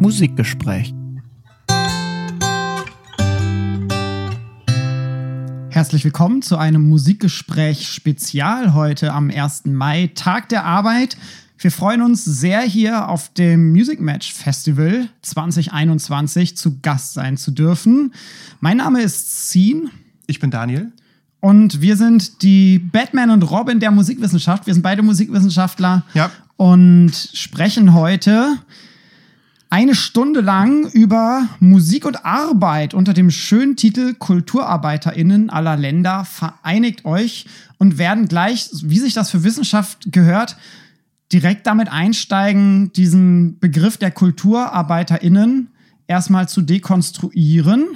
[0.00, 0.94] Musikgespräch.
[5.68, 9.66] Herzlich willkommen zu einem Musikgespräch-Spezial heute am 1.
[9.66, 11.18] Mai, Tag der Arbeit.
[11.58, 17.50] Wir freuen uns sehr, hier auf dem Music Match Festival 2021 zu Gast sein zu
[17.50, 18.14] dürfen.
[18.60, 19.90] Mein Name ist Scene.
[20.26, 20.92] Ich bin Daniel.
[21.40, 24.66] Und wir sind die Batman und Robin der Musikwissenschaft.
[24.66, 26.04] Wir sind beide Musikwissenschaftler.
[26.14, 26.30] Ja.
[26.56, 28.56] Und sprechen heute
[29.70, 37.04] eine Stunde lang über Musik und Arbeit unter dem schönen Titel KulturarbeiterInnen aller Länder vereinigt
[37.04, 37.46] euch
[37.78, 40.56] und werden gleich, wie sich das für Wissenschaft gehört,
[41.32, 45.68] direkt damit einsteigen, diesen Begriff der KulturarbeiterInnen
[46.08, 47.86] erstmal zu dekonstruieren.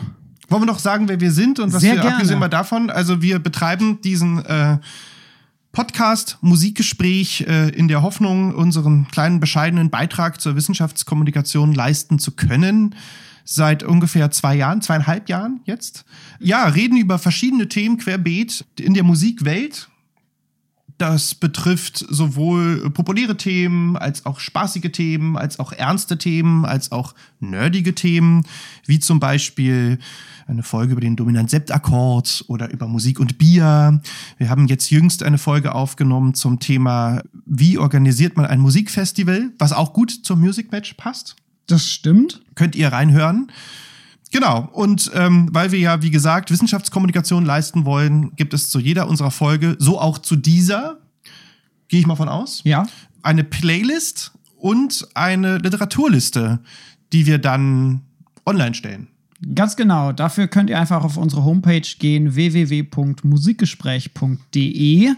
[0.48, 2.14] Wollen wir noch sagen, wer wir sind und was Sehr wir gerne.
[2.16, 2.88] abgesehen mal davon?
[2.88, 4.78] Also wir betreiben diesen äh,
[5.74, 12.94] Podcast, Musikgespräch äh, in der Hoffnung, unseren kleinen bescheidenen Beitrag zur Wissenschaftskommunikation leisten zu können.
[13.44, 16.04] Seit ungefähr zwei Jahren, zweieinhalb Jahren jetzt.
[16.38, 19.88] Ja, reden über verschiedene Themen querbeet in der Musikwelt.
[20.96, 27.16] Das betrifft sowohl populäre Themen als auch spaßige Themen, als auch ernste Themen, als auch
[27.40, 28.46] nerdige Themen,
[28.86, 29.98] wie zum Beispiel
[30.46, 34.00] eine Folge über den Dominant-Sept-Akkord oder über Musik und Bier.
[34.38, 39.72] Wir haben jetzt jüngst eine Folge aufgenommen zum Thema, wie organisiert man ein Musikfestival, was
[39.72, 41.36] auch gut zum Music Match passt.
[41.66, 42.42] Das stimmt.
[42.54, 43.50] Könnt ihr reinhören.
[44.30, 49.08] Genau, und ähm, weil wir ja, wie gesagt, Wissenschaftskommunikation leisten wollen, gibt es zu jeder
[49.08, 50.98] unserer Folge, so auch zu dieser,
[51.88, 52.84] gehe ich mal von aus, Ja.
[53.22, 56.58] eine Playlist und eine Literaturliste,
[57.12, 58.00] die wir dann
[58.44, 59.06] online stellen.
[59.54, 60.12] Ganz genau.
[60.12, 65.10] Dafür könnt ihr einfach auf unsere Homepage gehen, www.musikgespräch.de.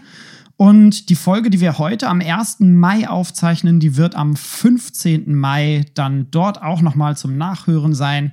[0.57, 2.57] Und die Folge, die wir heute am 1.
[2.61, 5.35] Mai aufzeichnen, die wird am 15.
[5.35, 8.31] Mai dann dort auch nochmal zum Nachhören sein.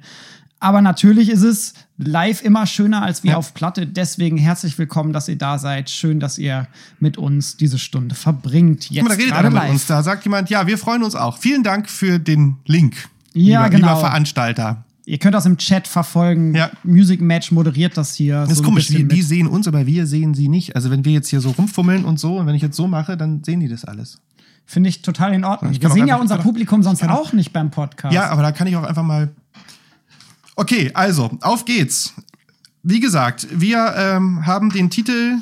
[0.58, 3.36] Aber natürlich ist es live immer schöner als wie Ja.
[3.36, 3.86] auf Platte.
[3.86, 5.90] Deswegen herzlich willkommen, dass ihr da seid.
[5.90, 6.66] Schön, dass ihr
[6.98, 8.90] mit uns diese Stunde verbringt.
[8.90, 9.86] Jetzt da redet einer mit uns.
[9.86, 11.36] Da sagt jemand, ja, wir freuen uns auch.
[11.36, 12.94] Vielen Dank für den Link.
[13.34, 13.88] Ja, lieber, genau.
[13.88, 14.84] lieber Veranstalter.
[15.06, 16.54] Ihr könnt das im Chat verfolgen.
[16.54, 16.70] Ja.
[16.82, 18.40] Music Match moderiert das hier.
[18.40, 20.76] Das ist so ein komisch, die, die sehen uns, aber wir sehen sie nicht.
[20.76, 23.16] Also wenn wir jetzt hier so rumfummeln und so, und wenn ich jetzt so mache,
[23.16, 24.18] dann sehen die das alles.
[24.64, 25.78] Finde ich total in Ordnung.
[25.78, 28.14] Wir sehen ja unser Publikum sonst auch- auch nicht beim Podcast.
[28.14, 29.28] Ja, aber da kann ich auch einfach mal.
[30.56, 32.14] Okay, also, auf geht's.
[32.82, 35.34] Wie gesagt, wir ähm, haben den Titel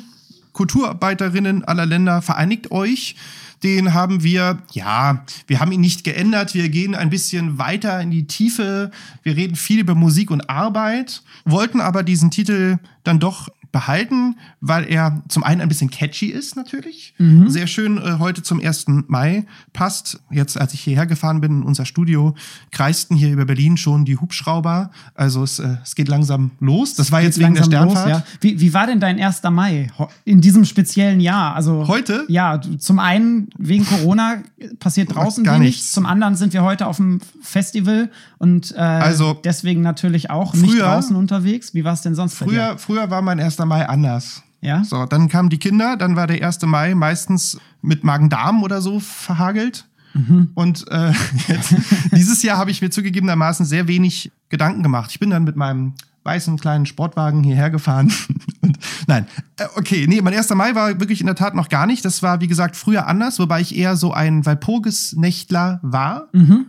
[0.51, 3.15] Kulturarbeiterinnen aller Länder vereinigt euch.
[3.63, 6.53] Den haben wir, ja, wir haben ihn nicht geändert.
[6.53, 8.91] Wir gehen ein bisschen weiter in die Tiefe.
[9.23, 14.85] Wir reden viel über Musik und Arbeit, wollten aber diesen Titel dann doch behalten, weil
[14.89, 17.13] er zum einen ein bisschen catchy ist natürlich.
[17.47, 18.85] Sehr schön äh, heute zum 1.
[19.07, 20.19] Mai passt.
[20.31, 22.35] Jetzt, als ich hierher gefahren bin in unser Studio,
[22.71, 24.91] kreisten hier über Berlin schon die Hubschrauber.
[25.15, 26.93] Also es, äh, es geht langsam los.
[26.93, 28.25] Das war jetzt wegen der Langsam los, Sternfahrt.
[28.27, 28.33] ja.
[28.41, 29.41] wie, wie war denn dein 1.
[29.51, 29.87] Mai
[30.23, 31.55] in diesem speziellen Jahr?
[31.55, 32.25] Also Heute?
[32.29, 34.35] Ja, zum einen wegen Corona
[34.79, 35.69] passiert draußen Gar wenig.
[35.77, 35.91] nichts.
[35.93, 40.69] Zum anderen sind wir heute auf dem Festival und äh, Also, deswegen natürlich auch nicht
[40.71, 41.73] früher- draußen unterwegs.
[41.73, 42.35] Wie war es denn sonst?
[42.35, 43.62] Früher, früher war mein 1.
[43.65, 44.43] Mai anders.
[44.61, 44.83] Ja?
[44.83, 46.61] So, dann kamen die Kinder, dann war der 1.
[46.63, 49.87] Mai meistens mit Magen-Darm oder so verhagelt.
[50.13, 50.51] Mhm.
[50.53, 51.11] Und äh,
[51.47, 51.75] jetzt,
[52.11, 55.11] dieses Jahr habe ich mir zugegebenermaßen sehr wenig Gedanken gemacht.
[55.11, 58.13] Ich bin dann mit meinem weißen kleinen Sportwagen hierher gefahren.
[58.61, 59.27] Und, nein,
[59.59, 60.49] äh, okay, nee, mein 1.
[60.51, 62.05] Mai war wirklich in der Tat noch gar nicht.
[62.05, 66.29] Das war, wie gesagt, früher anders, wobei ich eher so ein Walpurgis-Nächtler war.
[66.31, 66.67] Mhm.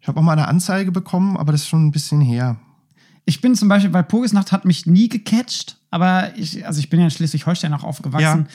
[0.00, 2.56] Ich habe auch mal eine Anzeige bekommen, aber das ist schon ein bisschen her.
[3.30, 6.98] Ich bin zum Beispiel bei Pogesnacht hat mich nie gecatcht, aber ich, also ich bin
[6.98, 8.48] ja in Schleswig-Holstein auch aufgewachsen.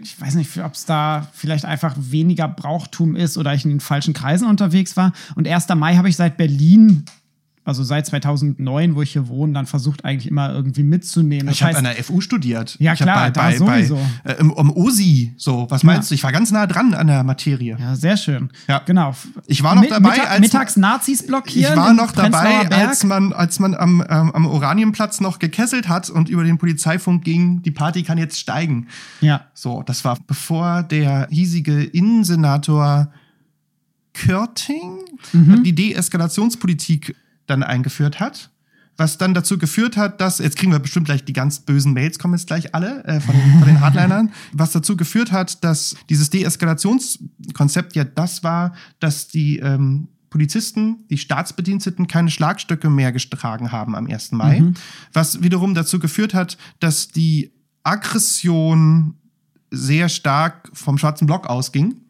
[0.00, 3.80] Ich weiß nicht, ob es da vielleicht einfach weniger Brauchtum ist oder ich in den
[3.80, 5.12] falschen Kreisen unterwegs war.
[5.34, 5.68] Und 1.
[5.70, 7.04] Mai habe ich seit Berlin,
[7.66, 11.46] also seit 2009, wo ich hier wohne, dann versucht eigentlich immer irgendwie mitzunehmen.
[11.46, 12.76] Das Ich habe an der FU studiert.
[12.78, 13.98] Ja, ich klar, da sowieso.
[14.22, 16.14] Bei, äh, im, um OSI, so, was meinst du?
[16.14, 17.76] Ich war ganz nah dran an der Materie.
[17.80, 18.50] ja, sehr schön.
[18.68, 18.80] Ja.
[18.84, 19.14] Genau.
[19.46, 21.72] Ich war noch dabei, Mittag, als- mittags Nazis blockieren.
[21.72, 26.10] Ich war noch dabei, als man, als man am, ähm, am Oranienplatz noch gekesselt hat
[26.10, 28.88] und über den Polizeifunk ging, die Party kann jetzt steigen.
[29.22, 29.46] Ja.
[29.54, 33.10] So, das war bevor der hiesige Innensenator
[34.12, 34.98] Körting
[35.32, 37.16] die Deeskalationspolitik
[37.46, 38.50] dann eingeführt hat.
[38.96, 42.20] Was dann dazu geführt hat, dass, jetzt kriegen wir bestimmt gleich die ganz bösen Mails,
[42.20, 45.96] kommen jetzt gleich alle äh, von, den, von den Hardlinern, was dazu geführt hat, dass
[46.08, 53.72] dieses Deeskalationskonzept ja das war, dass die ähm, Polizisten, die Staatsbediensteten keine Schlagstöcke mehr getragen
[53.72, 54.32] haben am 1.
[54.32, 54.64] Mai,
[55.12, 57.52] was wiederum dazu geführt hat, dass die
[57.84, 59.14] Aggression
[59.70, 62.00] sehr stark vom schwarzen Block ausging.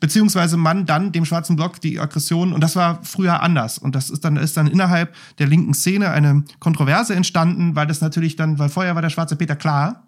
[0.00, 3.78] Beziehungsweise man dann dem schwarzen Block die Aggression, und das war früher anders.
[3.78, 8.00] Und das ist dann, ist dann innerhalb der linken Szene eine Kontroverse entstanden, weil das
[8.00, 10.06] natürlich dann, weil vorher war der schwarze Peter klar.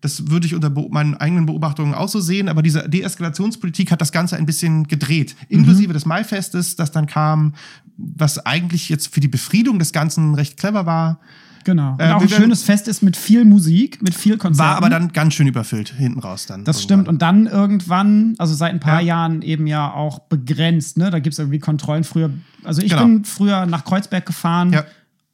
[0.00, 4.12] Das würde ich unter meinen eigenen Beobachtungen auch so sehen, aber diese Deeskalationspolitik hat das
[4.12, 5.34] Ganze ein bisschen gedreht.
[5.48, 5.94] Inklusive mhm.
[5.94, 7.54] des Maifestes, das dann kam,
[7.96, 11.18] was eigentlich jetzt für die Befriedung des Ganzen recht clever war.
[11.64, 11.92] Genau.
[11.92, 14.70] Und äh, auch ein schönes Fest ist mit viel Musik, mit viel Konzerten.
[14.70, 16.64] War aber dann ganz schön überfüllt hinten raus dann.
[16.64, 16.84] Das irgendwann.
[16.84, 17.08] stimmt.
[17.08, 19.08] Und dann irgendwann, also seit ein paar ja.
[19.08, 21.10] Jahren eben ja auch begrenzt, ne?
[21.10, 22.30] Da gibt es irgendwie Kontrollen früher.
[22.64, 23.04] Also ich genau.
[23.04, 24.72] bin früher nach Kreuzberg gefahren.
[24.72, 24.84] Ja.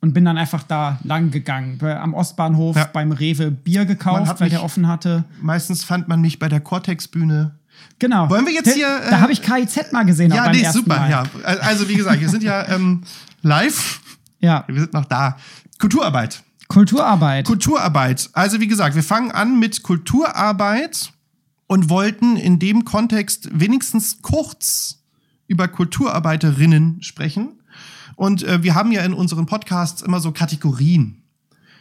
[0.00, 1.82] Und bin dann einfach da lang gegangen.
[1.82, 2.90] Am Ostbahnhof ja.
[2.92, 5.24] beim Rewe Bier gekauft, weil der offen hatte.
[5.40, 7.52] Meistens fand man mich bei der Cortex-Bühne
[7.98, 8.28] Genau.
[8.28, 8.86] Wollen wir jetzt hier.
[8.86, 10.32] Äh, da habe ich KIZ mal gesehen.
[10.32, 11.08] Ja, nee, super.
[11.08, 11.24] Ja.
[11.42, 13.02] Also, wie gesagt, wir sind ja ähm,
[13.42, 14.00] live.
[14.40, 14.64] Ja.
[14.66, 15.36] Wir sind noch da.
[15.78, 16.42] Kulturarbeit.
[16.68, 17.46] Kulturarbeit.
[17.46, 18.30] Kulturarbeit.
[18.32, 21.12] Also wie gesagt, wir fangen an mit Kulturarbeit
[21.66, 25.04] und wollten in dem Kontext wenigstens kurz
[25.46, 27.60] über Kulturarbeiterinnen sprechen.
[28.16, 31.22] Und äh, wir haben ja in unseren Podcasts immer so Kategorien,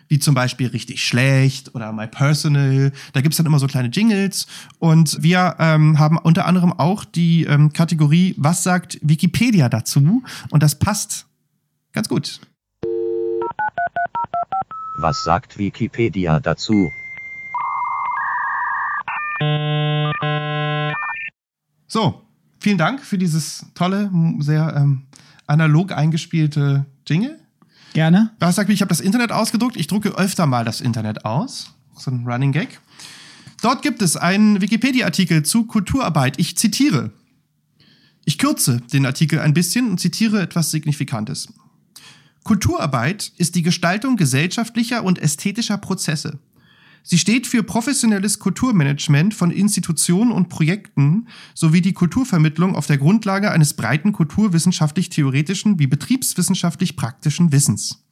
[0.08, 2.92] wie zum Beispiel richtig schlecht oder my personal.
[3.14, 4.48] Da gibt's dann immer so kleine Jingles.
[4.80, 10.24] Und wir ähm, haben unter anderem auch die ähm, Kategorie, was sagt Wikipedia dazu?
[10.50, 11.28] Und das passt
[11.94, 12.42] ganz gut.
[14.96, 16.94] Was sagt Wikipedia dazu?
[21.88, 22.22] So,
[22.60, 25.04] vielen Dank für dieses tolle, sehr ähm,
[25.48, 27.40] analog eingespielte Jingle.
[27.94, 28.32] Gerne.
[28.40, 29.78] Was sagt, ich habe das Internet ausgedruckt.
[29.78, 31.74] Ich drucke öfter mal das Internet aus.
[31.96, 32.80] So ein Running Gag.
[33.62, 36.40] Dort gibt es einen Wikipedia-Artikel zu Kulturarbeit.
[36.40, 37.12] Ich zitiere.
[38.26, 41.48] Ich kürze den Artikel ein bisschen und zitiere etwas Signifikantes.
[42.44, 46.40] Kulturarbeit ist die Gestaltung gesellschaftlicher und ästhetischer Prozesse.
[47.06, 53.52] Sie steht für professionelles Kulturmanagement von Institutionen und Projekten sowie die Kulturvermittlung auf der Grundlage
[53.52, 58.06] eines breiten kulturwissenschaftlich-theoretischen wie betriebswissenschaftlich-praktischen Wissens.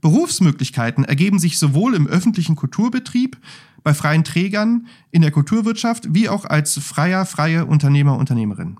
[0.00, 3.38] Berufsmöglichkeiten ergeben sich sowohl im öffentlichen Kulturbetrieb,
[3.84, 8.78] bei freien Trägern, in der Kulturwirtschaft wie auch als freier, freie Unternehmer, Unternehmerin.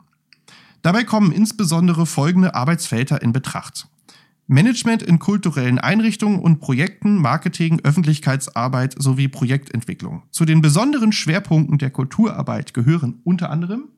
[0.80, 3.86] Dabei kommen insbesondere folgende Arbeitsfelder in Betracht.
[4.46, 10.24] Management in kulturellen Einrichtungen und Projekten, Marketing, Öffentlichkeitsarbeit sowie Projektentwicklung.
[10.30, 13.88] Zu den besonderen Schwerpunkten der Kulturarbeit gehören unter anderem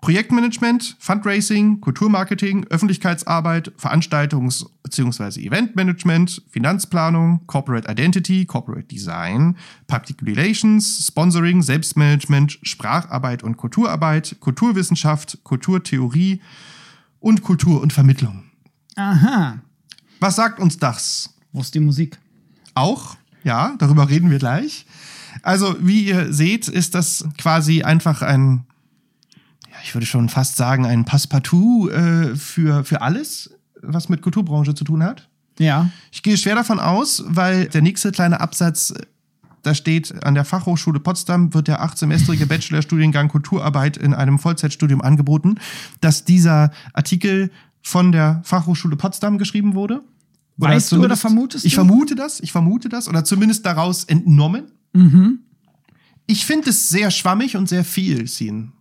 [0.00, 5.40] Projektmanagement, Fundraising, Kulturmarketing, Öffentlichkeitsarbeit, Veranstaltungs- bzw.
[5.40, 9.56] Eventmanagement, Finanzplanung, Corporate Identity, Corporate Design,
[9.88, 16.40] Public Relations, Sponsoring, Selbstmanagement, Spracharbeit und Kulturarbeit, Kulturwissenschaft, Kulturtheorie
[17.18, 18.47] und Kultur und Vermittlung.
[18.98, 19.58] Aha.
[20.18, 21.30] Was sagt uns das?
[21.52, 22.18] Wo ist die Musik?
[22.74, 24.86] Auch, ja, darüber reden wir gleich.
[25.42, 28.64] Also, wie ihr seht, ist das quasi einfach ein,
[29.70, 33.50] ja, ich würde schon fast sagen, ein Passepartout äh, für, für alles,
[33.82, 35.28] was mit Kulturbranche zu tun hat.
[35.60, 35.90] Ja.
[36.10, 38.94] Ich gehe schwer davon aus, weil der nächste kleine Absatz,
[39.62, 45.60] da steht, an der Fachhochschule Potsdam wird der achtsemestrige Bachelorstudiengang Kulturarbeit in einem Vollzeitstudium angeboten,
[46.00, 47.50] dass dieser Artikel
[47.88, 50.02] von der Fachhochschule Potsdam geschrieben wurde.
[50.58, 51.68] Oder weißt du oder vermutest du?
[51.68, 54.72] Ich vermute das, ich vermute das oder zumindest daraus entnommen.
[54.92, 55.38] Mhm.
[56.26, 58.72] Ich finde es sehr schwammig und sehr viel, Sien.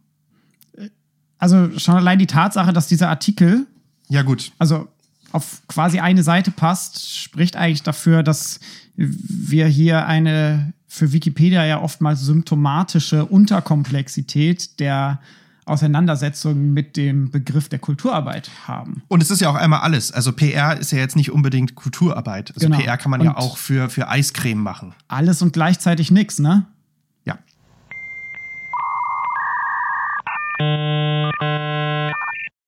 [1.38, 3.68] Also schon allein die Tatsache, dass dieser Artikel
[4.10, 4.88] ja gut, also
[5.32, 8.60] auf quasi eine Seite passt, spricht eigentlich dafür, dass
[8.96, 15.20] wir hier eine für Wikipedia ja oftmals symptomatische Unterkomplexität der
[15.68, 19.04] Auseinandersetzung mit dem Begriff der Kulturarbeit haben.
[19.08, 20.12] Und es ist ja auch einmal alles.
[20.12, 22.54] Also PR ist ja jetzt nicht unbedingt Kulturarbeit.
[22.56, 22.80] Also genau.
[22.80, 24.94] PR kann man und ja auch für, für Eiscreme machen.
[25.08, 26.66] Alles und gleichzeitig nichts, ne?
[27.26, 27.38] Ja.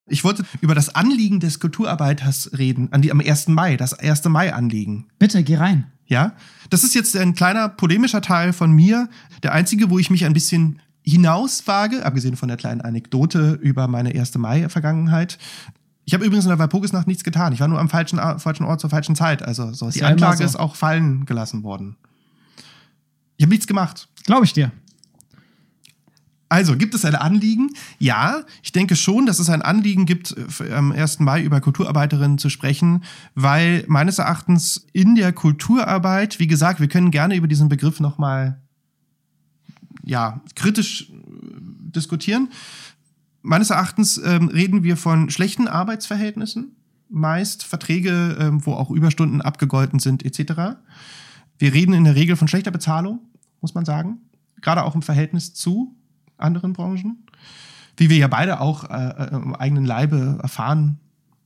[0.08, 3.48] Ich wollte über das Anliegen des Kulturarbeiters reden, an die, am 1.
[3.50, 4.26] Mai, das 1.
[4.26, 5.08] Mai-Anliegen.
[5.20, 5.92] Bitte, geh rein.
[6.06, 6.34] Ja,
[6.72, 9.10] das ist jetzt ein kleiner polemischer Teil von mir.
[9.44, 14.14] Der einzige, wo ich mich ein bisschen hinauswage, abgesehen von der kleinen Anekdote über meine
[14.14, 15.38] erste Mai-Vergangenheit.
[16.06, 17.54] Ich habe übrigens in der Walpurgisnacht nichts getan.
[17.54, 19.44] Ich war nur am falschen, falschen Ort zur falschen Zeit.
[19.44, 20.44] Also so die Anklage so.
[20.44, 21.98] ist auch fallen gelassen worden.
[23.38, 24.10] Ich habe nichts gemacht.
[24.26, 24.72] Glaube ich dir.
[26.50, 27.70] Also, gibt es ein Anliegen?
[28.00, 30.36] Ja, ich denke schon, dass es ein Anliegen gibt,
[30.76, 31.20] am 1.
[31.20, 33.04] Mai über Kulturarbeiterinnen zu sprechen,
[33.36, 38.60] weil meines Erachtens in der Kulturarbeit, wie gesagt, wir können gerne über diesen Begriff nochmal
[40.10, 41.14] ja, kritisch äh,
[41.96, 42.50] diskutieren.
[43.42, 46.76] Meines Erachtens ähm, reden wir von schlechten Arbeitsverhältnissen,
[47.10, 50.78] meist Verträge, ähm, wo auch Überstunden abgegolten sind, etc.
[51.58, 53.20] Wir reden in der Regel von schlechter Bezahlung,
[53.62, 54.18] muss man sagen,
[54.62, 55.96] gerade auch im Verhältnis zu
[56.38, 57.26] anderen Branchen.
[57.98, 61.00] wie wir ja beide auch äh, im eigenen Leibe erfahren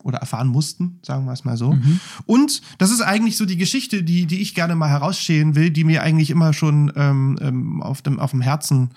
[0.03, 1.77] oder erfahren mussten, sagen wir es mal so.
[2.25, 5.83] Und das ist eigentlich so die Geschichte, die, die ich gerne mal herausstehen will, die
[5.83, 8.91] mir eigentlich immer schon ähm, ähm, auf, dem, auf dem Herzen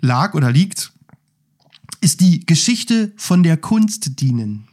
[0.00, 0.92] lag oder liegt,
[2.00, 4.66] ist die Geschichte von der Kunst dienen.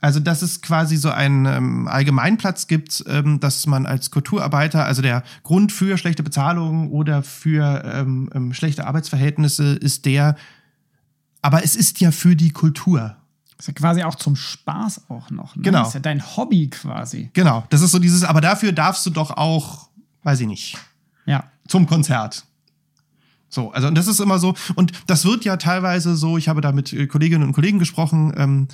[0.00, 5.00] Also, dass es quasi so einen ähm, Allgemeinplatz gibt, ähm, dass man als Kulturarbeiter, also
[5.00, 10.34] der Grund für schlechte Bezahlung oder für ähm, ähm, schlechte Arbeitsverhältnisse ist der,
[11.40, 13.16] aber es ist ja für die Kultur.
[13.62, 15.54] Ist ja quasi auch zum Spaß auch noch.
[15.54, 15.62] Ne?
[15.62, 15.86] Genau.
[15.86, 17.30] Ist ja dein Hobby quasi.
[17.32, 19.88] Genau, das ist so dieses, aber dafür darfst du doch auch,
[20.24, 20.76] weiß ich nicht,
[21.26, 21.44] Ja.
[21.68, 22.44] zum Konzert.
[23.48, 26.60] So, also und das ist immer so, und das wird ja teilweise so, ich habe
[26.60, 28.66] da mit äh, Kolleginnen und Kollegen gesprochen, ähm,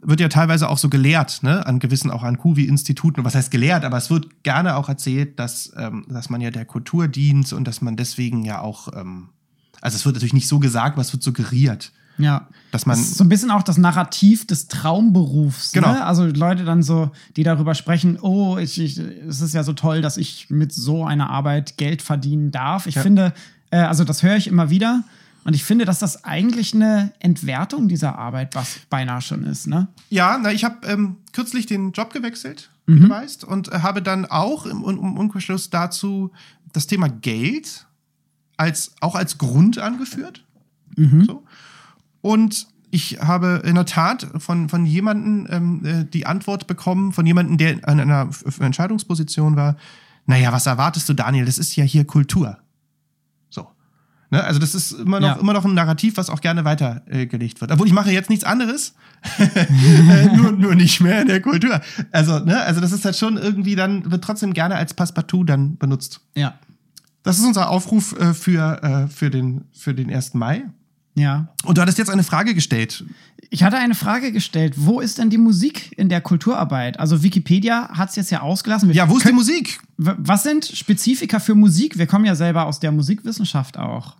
[0.00, 3.24] wird ja teilweise auch so gelehrt, ne, an gewissen, auch an Kuvi-Instituten.
[3.24, 6.64] Was heißt gelehrt, aber es wird gerne auch erzählt, dass, ähm, dass man ja der
[6.64, 9.28] Kultur dient und dass man deswegen ja auch, ähm,
[9.82, 12.48] also es wird natürlich nicht so gesagt, aber es wird suggeriert, Ja.
[12.70, 12.96] dass man.
[12.96, 15.72] Das ist so ein bisschen auch das Narrativ des Traumberufs.
[15.72, 15.92] Genau.
[15.92, 16.04] Ne?
[16.04, 20.00] Also Leute dann so, die darüber sprechen, oh, ich, ich, es ist ja so toll,
[20.02, 22.86] dass ich mit so einer Arbeit Geld verdienen darf.
[22.86, 23.02] Ich Ja.
[23.02, 23.32] finde,
[23.70, 25.04] äh, also das höre ich immer wieder.
[25.44, 29.68] Und ich finde, dass das eigentlich eine Entwertung dieser Arbeit was beinahe schon ist.
[29.68, 29.86] Ne?
[30.10, 34.02] Ja, na, ich habe ähm, kürzlich den Job gewechselt, wie du weißt, und äh, habe
[34.02, 36.32] dann auch im, im Umkehrschluss dazu
[36.72, 37.86] das Thema Geld
[38.56, 40.42] als, auch als Grund angeführt.
[40.96, 41.44] So.
[42.26, 47.24] Und ich habe in der Tat von, von jemandem ähm, äh, die Antwort bekommen, von
[47.24, 48.28] jemandem, der an einer
[48.58, 49.76] Entscheidungsposition war,
[50.26, 51.44] naja, was erwartest du, Daniel?
[51.44, 52.58] Das ist ja hier Kultur.
[53.48, 53.68] So.
[54.30, 54.42] Ne?
[54.42, 55.34] Also das ist immer noch, Ja.
[55.34, 57.70] immer noch ein Narrativ, was auch gerne weitergelegt äh, gelegt wird.
[57.70, 58.96] Obwohl ich mache jetzt nichts anderes,
[59.38, 61.80] äh, nur, nur nicht mehr in der Kultur.
[62.10, 62.60] Also, ne?
[62.60, 66.22] also das ist halt schon irgendwie dann, wird trotzdem gerne als Passepartout dann benutzt.
[66.34, 66.58] Ja.
[67.22, 70.34] Das ist unser Aufruf äh, für, äh, für, den, für den 1.
[70.34, 70.64] Mai.
[71.18, 71.48] Ja.
[71.64, 73.02] Und du hattest jetzt eine Frage gestellt.
[73.50, 74.74] Ich hatte eine Frage gestellt.
[74.76, 77.00] Wo ist denn die Musik in der Kulturarbeit?
[77.00, 78.88] Also Wikipedia hat es jetzt ja ausgelassen.
[78.90, 79.80] Wir Ja, wo ist die können- Musik?
[79.96, 81.96] W- Was sind Spezifika für Musik?
[81.96, 84.16] Wir kommen ja selber aus der Musikwissenschaft auch.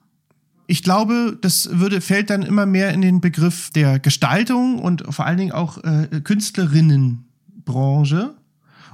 [0.69, 5.27] Ich glaube, das würde, fällt dann immer mehr in den Begriff der Gestaltung und vor
[5.27, 8.35] allen Dingen auch äh, Künstlerinnenbranche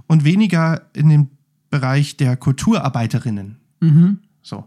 [0.07, 1.29] und weniger in den
[1.71, 3.57] Bereich der Kulturarbeiterinnen.
[4.43, 4.67] So.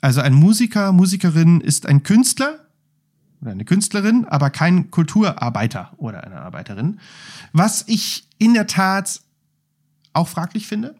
[0.00, 2.58] Also ein Musiker, Musikerin ist ein Künstler
[3.42, 7.00] oder eine Künstlerin, aber kein Kulturarbeiter oder eine Arbeiterin.
[7.52, 9.20] Was ich in der Tat
[10.12, 10.94] auch fraglich finde.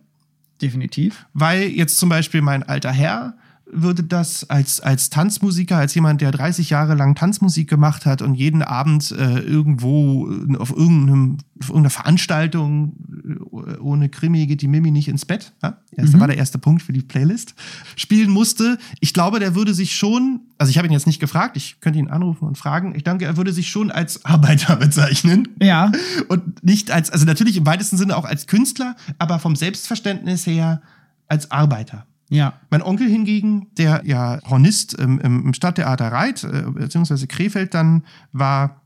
[0.60, 1.26] Definitiv.
[1.34, 3.34] weil jetzt zum Beispiel mein alter Herr
[3.72, 8.34] würde das als, als Tanzmusiker, als jemand, der 30 Jahre lang Tanzmusik gemacht hat und
[8.34, 12.92] jeden Abend äh, irgendwo äh, auf, irgendeinem, auf irgendeiner Veranstaltung
[13.24, 15.78] äh, ohne Krimi geht die Mimi nicht ins Bett, ja?
[15.96, 17.54] das war der erste Punkt für die Playlist,
[17.96, 18.78] spielen musste.
[19.00, 21.98] Ich glaube, der würde sich schon, also ich habe ihn jetzt nicht gefragt, ich könnte
[21.98, 25.48] ihn anrufen und fragen, ich denke, er würde sich schon als Arbeiter bezeichnen.
[25.60, 25.90] Ja.
[26.28, 30.82] Und nicht als, also natürlich im weitesten Sinne auch als Künstler, aber vom Selbstverständnis her
[31.26, 32.06] als Arbeiter.
[32.32, 32.54] Ja.
[32.70, 38.80] Mein Onkel hingegen, der ja Hornist im, im Stadttheater Reit, äh, beziehungsweise Krefeld dann war,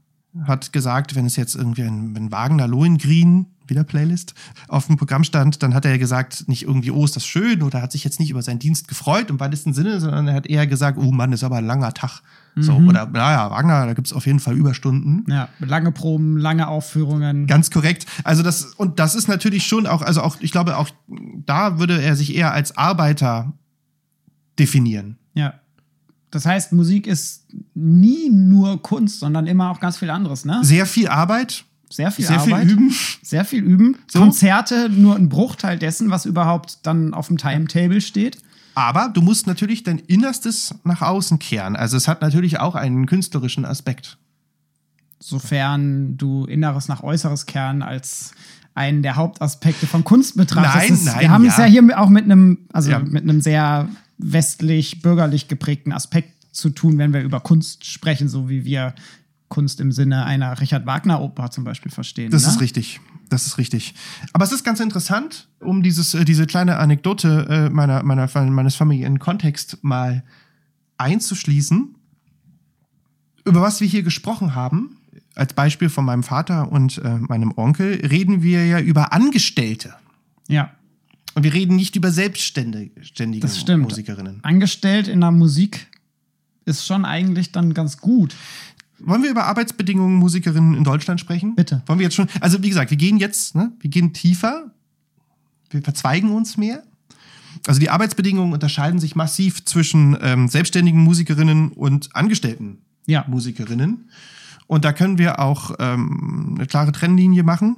[0.45, 4.35] hat gesagt, wenn es jetzt irgendwie ein, wenn Wagner Lohengrin, wieder Playlist,
[4.67, 7.83] auf dem Programm stand, dann hat er gesagt, nicht irgendwie, oh, ist das schön, oder
[7.83, 10.67] hat sich jetzt nicht über seinen Dienst gefreut im weitesten Sinne, sondern er hat eher
[10.67, 12.23] gesagt, oh Mann, ist aber ein langer Tag.
[12.59, 15.27] So, oder, naja, Wagner, da gibt es auf jeden Fall Überstunden.
[15.29, 15.51] Ja.
[15.59, 17.47] Lange Proben, lange Aufführungen.
[17.47, 18.07] Ganz korrekt.
[18.25, 20.89] Also das, und das ist natürlich schon auch, also auch, ich glaube, auch
[21.45, 23.53] da würde er sich eher als Arbeiter
[24.59, 25.19] definieren.
[25.35, 25.53] Ja.
[26.31, 27.45] Das heißt, Musik ist
[27.75, 30.61] nie nur Kunst, sondern immer auch ganz viel anderes, ne?
[30.63, 32.63] Sehr viel Arbeit, Sehr viel sehr Arbeit.
[32.65, 32.95] viel Üben.
[33.23, 33.97] Sehr viel üben.
[34.07, 34.21] So.
[34.21, 38.39] Konzerte nur ein Bruchteil dessen, was überhaupt dann auf dem Timetable steht.
[38.77, 41.77] Aber du musst natürlich dein Innerstes nach außen kehren.
[41.77, 44.19] Also es hat natürlich auch einen künstlerischen Aspekt.
[45.19, 48.33] Sofern du Inneres nach Äußeres kehren als
[48.75, 50.91] einen der Hauptaspekte von Kunst betrachtest.
[50.91, 51.65] Nein, ist, nein, wir haben es ja.
[51.65, 52.99] ja hier auch mit einem, also Ja.
[52.99, 58.51] mit einem sehr westlich, bürgerlich geprägten Aspekt zu tun, wenn wir über Kunst sprechen, so
[58.51, 58.95] wie wir
[59.49, 62.31] Kunst im Sinne einer Richard Wagner Oper zum Beispiel verstehen.
[62.31, 62.51] Das ne?
[62.51, 63.01] ist richtig.
[63.29, 63.95] Das ist richtig.
[64.33, 68.77] Aber es ist ganz interessant, um dieses, äh, diese kleine Anekdote äh, meiner, meiner, meines
[68.77, 70.23] familiären Kontext mal
[70.99, 71.95] einzuschließen.
[73.45, 74.97] Über was wir hier gesprochen haben,
[75.35, 79.95] als Beispiel von meinem Vater und äh, meinem Onkel, reden wir ja über Angestellte.
[80.49, 80.71] Ja,
[81.35, 83.85] Und wir reden nicht über selbstständige ständige das stimmt.
[83.85, 84.41] Musikerinnen.
[84.43, 85.89] Angestellt in der Musik
[86.65, 88.35] ist schon eigentlich dann ganz gut.
[88.99, 91.55] Wollen wir über Arbeitsbedingungen Musikerinnen in Deutschland sprechen?
[91.55, 91.83] Bitte.
[91.87, 92.29] Wollen wir jetzt schon?
[92.41, 94.71] Also wie gesagt, wir gehen jetzt, ne, wir gehen tiefer,
[95.71, 96.83] wir verzweigen uns mehr.
[97.67, 103.25] Also die Arbeitsbedingungen unterscheiden sich massiv zwischen ähm, selbstständigen Musikerinnen und Angestellten Ja.
[103.29, 104.11] Musikerinnen.
[104.67, 107.77] Und da können wir auch ähm, eine klare Trennlinie machen.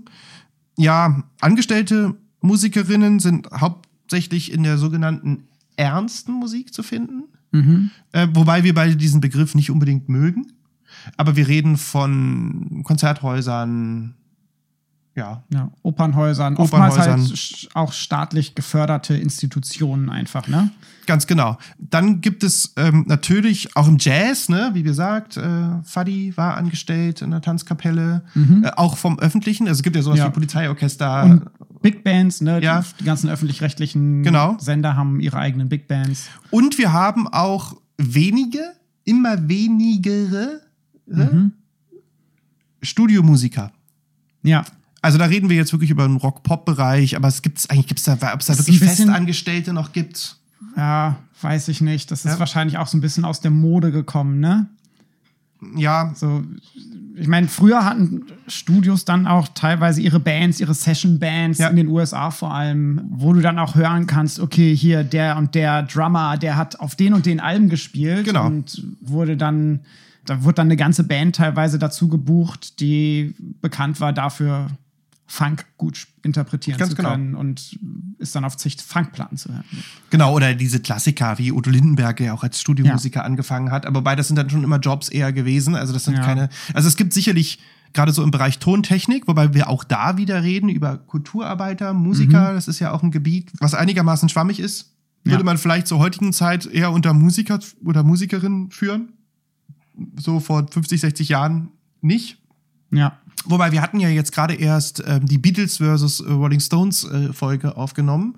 [0.77, 5.45] Ja, angestellte Musikerinnen sind hauptsächlich in der sogenannten
[5.77, 7.25] ernsten Musik zu finden.
[8.13, 10.53] Äh, wobei wir beide diesen Begriff nicht unbedingt mögen.
[11.17, 14.15] Aber wir reden von Konzerthäusern,
[15.17, 17.21] ja, Ja, Opernhäusern, Opernhäusern.
[17.21, 20.71] oftmals halt auch staatlich geförderte Institutionen einfach, ne?
[21.07, 21.57] Ganz genau.
[21.79, 27.23] Dann gibt es ähm, natürlich auch im Jazz, ne, wie gesagt, äh, Fadi war angestellt
[27.23, 28.23] in der Tanzkapelle,
[28.63, 29.67] äh, auch vom öffentlichen.
[29.67, 30.27] Also es gibt ja sowas Ja.
[30.29, 31.25] wie Polizeiorchester.
[31.25, 31.47] Und
[31.83, 32.63] Big Bands, ne?
[32.63, 32.83] Ja.
[32.83, 34.57] Die, die ganzen öffentlich-rechtlichen Genau.
[34.61, 36.29] Sender haben ihre eigenen Big Bands.
[36.51, 38.61] Und wir haben auch wenige,
[39.05, 40.61] immer wenigere
[41.11, 41.53] Mhm.
[42.83, 43.73] Studiomusiker.
[44.43, 44.65] Ja.
[45.01, 48.15] Also da reden wir jetzt wirklich über den Rock-Pop-Bereich, aber es gibt eigentlich gibt's da,
[48.33, 50.37] ob es da wirklich Festangestellte noch gibt.
[50.77, 52.11] Ja, weiß ich nicht.
[52.11, 52.39] Das ist Ja.
[52.39, 54.67] wahrscheinlich auch so ein bisschen aus der Mode gekommen, ne?
[55.77, 56.45] Ja, So,
[57.17, 61.69] ich meine, früher hatten Studios dann auch teilweise ihre Bands, ihre Session-Bands Ja.
[61.69, 65.57] in den USA vor allem, wo du dann auch hören kannst, okay, hier der und
[65.57, 68.47] der Drummer, der hat auf den und den Alben gespielt Genau.
[68.47, 69.81] und wurde dann,
[70.29, 74.69] da wurde dann eine ganze Band teilweise dazu gebucht, die bekannt war dafür,
[75.31, 77.11] Funk gut interpretieren Ganz zu genau.
[77.11, 77.79] können und
[78.19, 79.65] ist dann auf Zicht Funkplatten zu hören.
[80.09, 83.85] Genau, oder diese Klassiker wie Udo Lindenberg, der auch als Studiomusiker angefangen hat.
[83.85, 85.75] Aber beides sind dann schon immer Jobs eher gewesen.
[85.75, 86.25] Also das sind Ja.
[86.25, 86.49] keine.
[86.73, 87.59] Also es gibt sicherlich
[87.93, 92.55] gerade so im Bereich Tontechnik, wobei wir auch da wieder reden über Kulturarbeiter, Musiker.
[92.55, 94.95] Das ist ja auch ein Gebiet, was einigermaßen schwammig ist.
[95.25, 95.33] Ja.
[95.33, 99.13] Würde man vielleicht zur heutigen Zeit eher unter Musiker oder Musikerin führen.
[100.17, 101.69] So vor 50, 60 Jahren
[102.01, 102.39] nicht.
[102.91, 103.19] Ja.
[103.45, 107.33] Wobei wir hatten ja jetzt gerade erst ähm, die Beatles versus äh, Rolling Stones äh,
[107.33, 108.37] Folge aufgenommen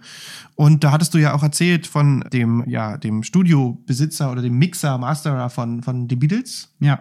[0.57, 4.99] und da hattest du ja auch erzählt von dem ja dem Studiobesitzer oder dem Mixer
[4.99, 6.69] Masterer von von die Beatles.
[6.81, 7.01] Ja.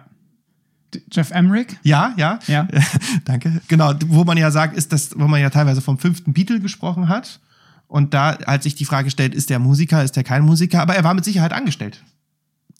[1.12, 1.68] Jeff Emmerich?
[1.82, 2.66] Ja, ja, Ja.
[3.24, 3.60] danke.
[3.68, 7.08] Genau, wo man ja sagt, ist das, wo man ja teilweise vom fünften Beatle gesprochen
[7.08, 7.38] hat
[7.86, 10.80] und da halt sich die Frage stellt, ist der Musiker, ist der kein Musiker?
[10.80, 12.02] Aber er war mit Sicherheit angestellt.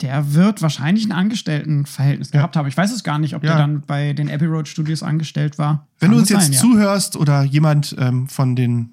[0.02, 2.66] Der wird wahrscheinlich ein Angestelltenverhältnis gehabt haben.
[2.68, 3.50] Ich weiß es gar nicht, ob Ja.
[3.50, 5.86] der dann bei den Abbey Road Studios angestellt war.
[5.98, 6.60] Wenn Kann du uns jetzt sein, ja.
[6.60, 8.90] zuhörst oder jemand ähm, von den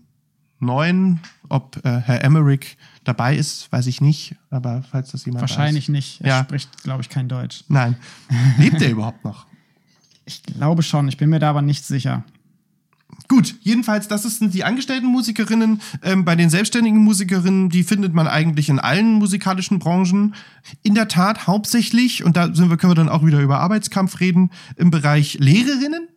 [0.59, 4.35] Neuen, ob äh, Herr Emmerich dabei ist, weiß ich nicht.
[4.49, 5.93] Aber falls das jemand Wahrscheinlich weiß.
[5.93, 6.21] nicht.
[6.21, 6.43] Er Ja.
[6.43, 7.63] spricht, glaube ich, kein Deutsch.
[7.67, 7.95] Nein.
[8.57, 9.45] Lebt er überhaupt noch?
[10.29, 12.25] Ich glaube schon, ich bin mir da aber nicht sicher.
[13.27, 15.81] Gut, jedenfalls, das sind die angestellten Musikerinnen.
[16.01, 20.35] Ähm, bei den selbstständigen Musikerinnen, die findet man eigentlich in allen musikalischen Branchen.
[20.83, 24.19] In der Tat hauptsächlich, und da sind wir, können wir dann auch wieder über Arbeitskampf
[24.19, 26.07] reden, im Bereich Lehrerinnen.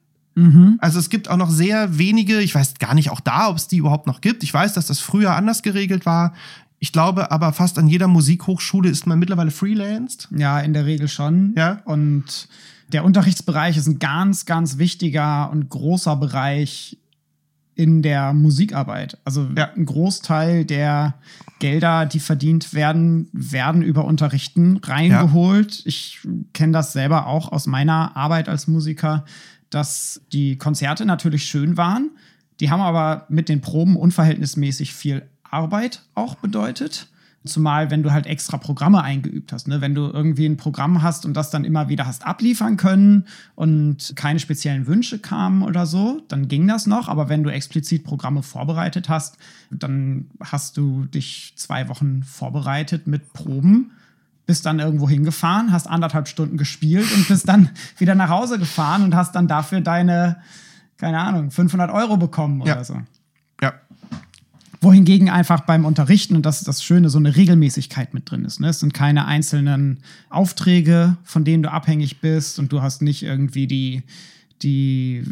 [0.78, 3.68] Also es gibt auch noch sehr wenige, ich weiß gar nicht auch da, ob es
[3.68, 4.42] die überhaupt noch gibt.
[4.42, 6.34] Ich weiß, dass das früher anders geregelt war.
[6.78, 10.28] Ich glaube aber fast an jeder Musikhochschule ist man mittlerweile freelanced.
[10.34, 11.52] Ja, in der Regel schon.
[11.56, 11.82] Ja.
[11.84, 12.48] Und
[12.92, 16.98] der Unterrichtsbereich ist ein ganz, ganz wichtiger und großer Bereich
[17.74, 19.16] in der Musikarbeit.
[19.24, 19.70] Also Ja.
[19.74, 21.14] ein Großteil der
[21.60, 25.82] Gelder, die verdient werden, werden über Unterrichten reingeholt.
[25.86, 26.18] Ich
[26.52, 29.24] kenne das selber auch aus meiner Arbeit als Musiker,
[29.70, 32.10] dass die Konzerte natürlich schön waren.
[32.58, 37.06] Die haben aber mit den Proben unverhältnismäßig viel Arbeit auch bedeutet.
[37.46, 39.66] Zumal, wenn du halt extra Programme eingeübt hast.
[39.66, 39.80] Ne?
[39.80, 43.24] Wenn du irgendwie ein Programm hast und das dann immer wieder hast abliefern können
[43.54, 47.08] und keine speziellen Wünsche kamen oder so, dann ging das noch.
[47.08, 49.38] Aber wenn du explizit Programme vorbereitet hast,
[49.70, 53.92] dann hast du dich zwei Wochen vorbereitet mit Proben
[54.46, 59.04] bist dann irgendwo hingefahren, hast anderthalb Stunden gespielt und bist dann wieder nach Hause gefahren
[59.04, 60.38] und hast dann dafür deine,
[60.96, 62.84] keine Ahnung, 500 Euro bekommen oder Ja.
[62.84, 62.96] so.
[64.82, 68.60] Wohingegen einfach beim Unterrichten, und das ist das Schöne, so eine Regelmäßigkeit mit drin ist.
[68.60, 68.68] Ne?
[68.68, 69.98] Es sind keine einzelnen
[70.30, 74.02] Aufträge, von denen du abhängig bist und du hast nicht irgendwie die,
[74.62, 75.22] die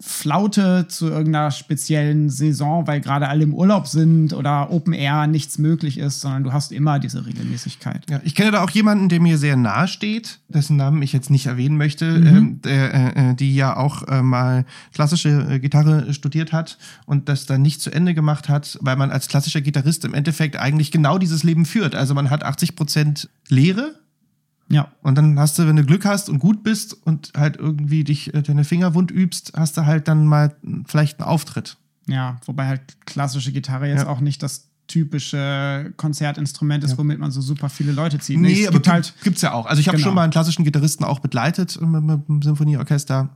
[0.00, 5.58] Flaute zu irgendeiner speziellen Saison, weil gerade alle im Urlaub sind oder Open Air nichts
[5.58, 8.08] möglich ist, sondern du hast immer diese Regelmäßigkeit.
[8.08, 11.30] Ja, ich kenne da auch jemanden, der mir sehr nahe steht, dessen Namen ich jetzt
[11.30, 16.14] nicht erwähnen möchte, ähm, der, äh, äh, die ja auch äh, mal klassische äh, Gitarre
[16.14, 20.04] studiert hat und das dann nicht zu Ende gemacht hat, weil man als klassischer Gitarrist
[20.04, 21.96] im Endeffekt eigentlich genau dieses Leben führt.
[21.96, 23.94] Also man hat 80 Prozent Lehre
[24.70, 24.88] Ja.
[25.02, 28.34] und dann hast du, wenn du Glück hast und gut bist und halt irgendwie dich
[28.34, 30.54] äh, deine Finger wund übst, hast du halt dann mal
[30.86, 31.76] vielleicht einen Auftritt.
[32.06, 34.08] Ja, wobei halt klassische Gitarre jetzt Ja.
[34.08, 36.98] auch nicht das typische Konzertinstrument ist, Ja.
[36.98, 38.38] womit man so super viele Leute zieht.
[38.38, 39.66] Nee, es aber gibt gibt, halt, gibt's ja auch.
[39.66, 40.08] Also ich habe Genau.
[40.08, 43.28] schon mal einen klassischen Gitarristen auch begleitet äh, mit, mit dem Symphonieorchester.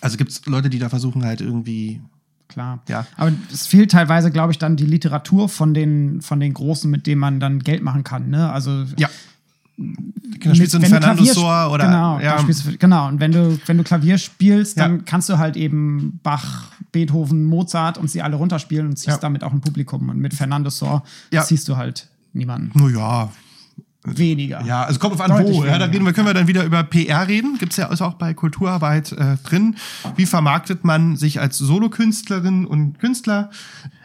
[0.00, 2.00] Also gibt's Leute, die da versuchen halt irgendwie,
[2.48, 2.82] klar.
[2.88, 3.06] ja.
[3.16, 7.06] Aber es fehlt teilweise, glaube ich, dann die Literatur von den, von den Großen, mit
[7.06, 8.30] denen man dann Geld machen kann.
[8.30, 8.50] Ne?
[8.50, 9.08] Also Ja.
[10.42, 11.40] Da spielst du ein Fernando sp-
[11.70, 13.08] oder genau, ja, du, genau.
[13.08, 15.02] Und wenn du wenn du Klavier spielst, dann Ja.
[15.04, 19.18] kannst du halt eben Bach, Beethoven, Mozart und sie alle runterspielen und ziehst Ja.
[19.18, 20.08] damit auch ein Publikum.
[20.08, 21.42] Und mit Fernando Sor Ja.
[21.42, 23.30] ziehst du halt niemanden no, ja,
[24.04, 24.62] weniger.
[24.64, 25.64] Ja, also kommt auf an, Deutlich wo.
[25.64, 27.58] Ja, da reden wir, können wir dann wieder über PR reden.
[27.58, 29.76] Gibt's ja also auch bei Kulturarbeit äh, drin.
[30.16, 33.50] Wie vermarktet man sich als Solokünstlerin und Künstler?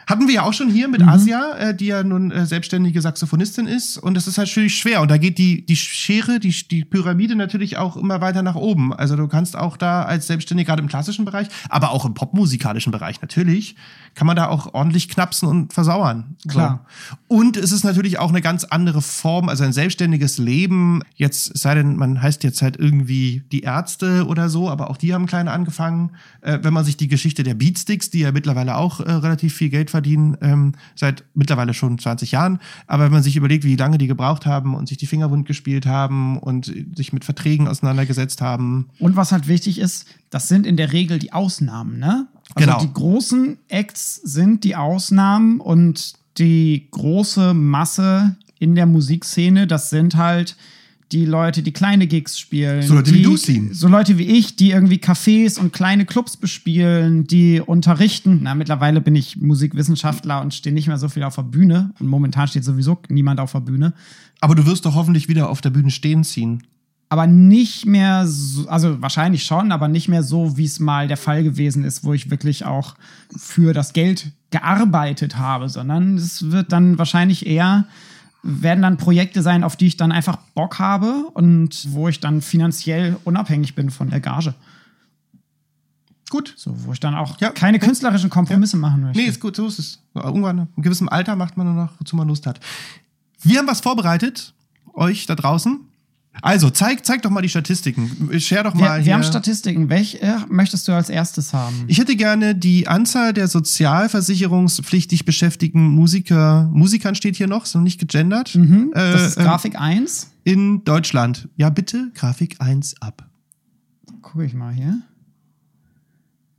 [0.06, 3.66] Hatten wir ja auch schon hier mit Asia, äh, die ja nun äh, selbstständige Saxophonistin
[3.66, 3.98] ist.
[3.98, 5.02] Und das ist halt natürlich schwer.
[5.02, 8.92] Und da geht die, die Schere, die, die Pyramide natürlich auch immer weiter nach oben.
[8.92, 12.92] Also du kannst auch da als Selbstständige, gerade im klassischen Bereich, aber auch im popmusikalischen
[12.92, 13.74] Bereich natürlich,
[14.14, 16.36] kann man da auch ordentlich knapsen und versauern.
[16.44, 16.50] So.
[16.50, 16.86] Klar.
[17.26, 21.02] Und es ist natürlich auch eine ganz andere Form, also ein selbstständiges Leben.
[21.16, 25.12] Jetzt sei denn, man heißt jetzt halt irgendwie die Ärzte oder so, aber auch die
[25.12, 26.12] haben klein angefangen.
[26.42, 29.68] Äh, wenn man sich die Geschichte der Beatsticks, die ja mittlerweile auch äh, relativ viel
[29.68, 33.96] Geld verdienen, ähm, seit mittlerweile schon 20 Jahren, aber wenn man sich überlegt, wie lange
[33.98, 38.42] die gebraucht haben und sich die Finger wund gespielt haben und sich mit Verträgen auseinandergesetzt
[38.42, 38.88] haben.
[38.98, 42.26] Und was halt wichtig ist, das sind in der Regel die Ausnahmen, ne?
[42.54, 42.80] Also Genau.
[42.80, 50.16] die großen Acts sind die Ausnahmen und die große Masse in der Musikszene, das sind
[50.16, 50.56] halt
[51.12, 52.82] die Leute, die kleine Gigs spielen.
[52.82, 53.72] So Leute die, wie du, Steen.
[53.72, 58.40] So Leute wie ich, die irgendwie Cafés und kleine Clubs bespielen, die unterrichten.
[58.42, 61.92] Na, mittlerweile bin ich Musikwissenschaftler und stehe nicht mehr so viel auf der Bühne.
[62.00, 63.92] Und momentan steht sowieso niemand auf der Bühne.
[64.40, 66.62] Aber du wirst doch hoffentlich wieder auf der Bühne stehen ziehen.
[67.08, 71.16] aber nicht mehr so, also wahrscheinlich schon, aber nicht mehr so, wie es mal der
[71.16, 72.94] Fall gewesen ist, wo ich wirklich auch
[73.36, 77.86] für das Geld gearbeitet habe, sondern es wird dann wahrscheinlich eher,
[78.46, 82.40] werden dann Projekte sein, auf die ich dann einfach Bock habe und wo ich dann
[82.42, 84.54] finanziell unabhängig bin von der Gage.
[86.30, 86.54] Gut.
[86.56, 87.50] So, wo ich dann auch Ja.
[87.50, 89.20] keine künstlerischen Kompromisse machen möchte.
[89.20, 90.00] Nee, ist gut, so ist es.
[90.14, 92.58] Irgendwann, in gewissem Alter macht man nur noch, wozu man Lust hat.
[93.42, 94.52] Wir haben was vorbereitet,
[94.94, 95.80] euch da draußen.
[96.42, 98.30] Also, zeig, zeig doch mal die Statistiken.
[98.40, 99.04] Share doch mal wir, hier.
[99.06, 99.88] wir haben Statistiken.
[99.88, 100.18] Welche
[100.48, 101.84] möchtest du als erstes haben?
[101.86, 107.82] ich hätte gerne die Anzahl der sozialversicherungspflichtig beschäftigten Musiker, Musikern steht hier noch, ist noch
[107.82, 108.54] nicht gegendert.
[108.54, 110.30] Mhm, Äh, das ist ähm, Grafik 1.
[110.44, 111.48] in Deutschland.
[111.56, 113.28] Ja, bitte, Grafik 1 ab.
[114.22, 115.00] Gucke ich mal hier.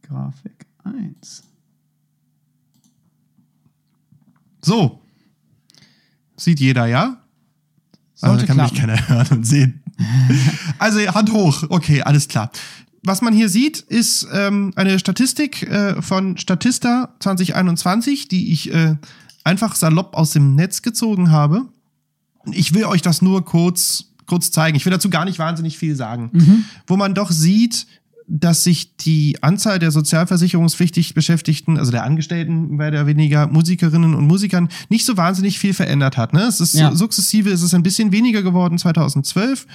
[0.03, 1.43] Grafik 1.
[4.61, 5.01] So.
[6.35, 7.17] Sieht jeder, ja?
[8.17, 8.95] Sollte also kann mich klappen.
[8.95, 9.83] keiner hören und sehen.
[10.79, 11.63] also Hand hoch.
[11.69, 12.51] Okay, alles klar.
[13.03, 18.95] Was man hier sieht, ist ähm, eine Statistik äh, von Statista 2021, die ich äh,
[19.43, 21.67] einfach salopp aus dem Netz gezogen habe.
[22.51, 24.75] Ich will euch das nur kurz, kurz zeigen.
[24.75, 26.65] Ich will dazu gar nicht wahnsinnig viel sagen.
[26.87, 27.87] Wo man doch sieht,
[28.29, 34.27] dass sich die Anzahl der sozialversicherungspflichtig Beschäftigten, also der Angestellten mehr oder weniger Musikerinnen und
[34.27, 36.33] Musikern, nicht so wahnsinnig viel verändert hat.
[36.33, 36.41] Ne?
[36.41, 36.93] Es ist Ja.
[36.93, 39.65] sukzessive, es ist ein bisschen weniger geworden 2012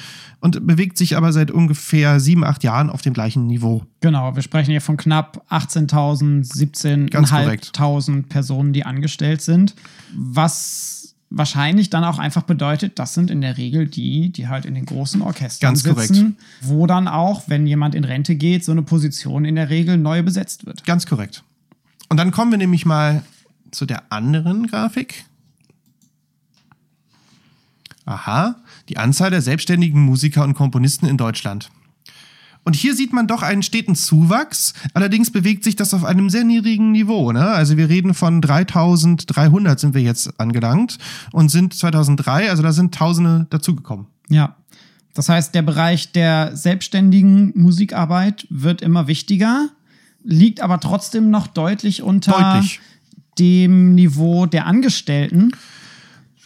[0.41, 3.85] und bewegt sich aber seit ungefähr sieben, acht Jahren auf dem gleichen Niveau.
[4.01, 7.73] Genau, wir sprechen hier von knapp 18.000, Ganz korrekt.
[7.75, 9.75] 17.500 Personen, die angestellt sind.
[10.15, 11.02] Was
[11.35, 14.87] wahrscheinlich dann auch einfach bedeutet, das sind in der Regel die, die halt in den
[14.87, 16.35] großen Orchestern Ganz sitzen, korrekt.
[16.61, 20.23] wo dann auch, wenn jemand in Rente geht, so eine Position in der Regel neu
[20.23, 20.85] besetzt wird.
[20.85, 21.43] Ganz korrekt.
[22.09, 23.23] Und dann kommen wir nämlich mal
[23.71, 25.25] zu der anderen Grafik.
[28.05, 28.57] Aha,
[28.89, 31.71] die Anzahl der selbstständigen Musiker und Komponisten in Deutschland.
[32.65, 34.75] Und hier sieht man doch einen steten Zuwachs.
[34.95, 37.33] Allerdings bewegt sich das auf einem sehr niedrigen Niveau.
[37.33, 37.45] Ne?
[37.45, 40.99] Also wir reden von 3300 sind wir jetzt angelangt
[41.33, 44.07] und sind 2003, also da sind Tausende dazugekommen.
[44.29, 44.57] Ja.
[45.15, 49.69] Das heißt, der Bereich der selbstständigen Musikarbeit wird immer wichtiger,
[50.25, 52.81] liegt aber trotzdem noch deutlich unter Deutlich.
[53.39, 55.53] dem Niveau der Angestellten.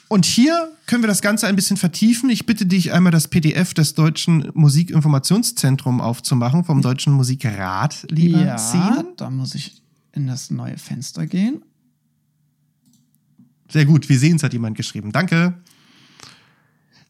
[0.08, 2.30] Und hier können wir das Ganze ein bisschen vertiefen.
[2.30, 8.56] Ich bitte dich einmal das PDF des Deutschen Musikinformationszentrums aufzumachen, vom Deutschen Musikrat, lieber ja,
[8.56, 9.04] Zehn.
[9.16, 11.62] da muss ich in das neue Fenster gehen.
[13.68, 15.10] Sehr gut, wir sehen es, hat jemand geschrieben.
[15.10, 15.54] Danke.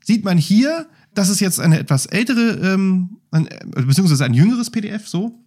[0.02, 4.70] Sieht man hier, das ist jetzt eine etwas ältere, ähm, ein, äh, beziehungsweise ein jüngeres
[4.70, 5.38] PDF, so.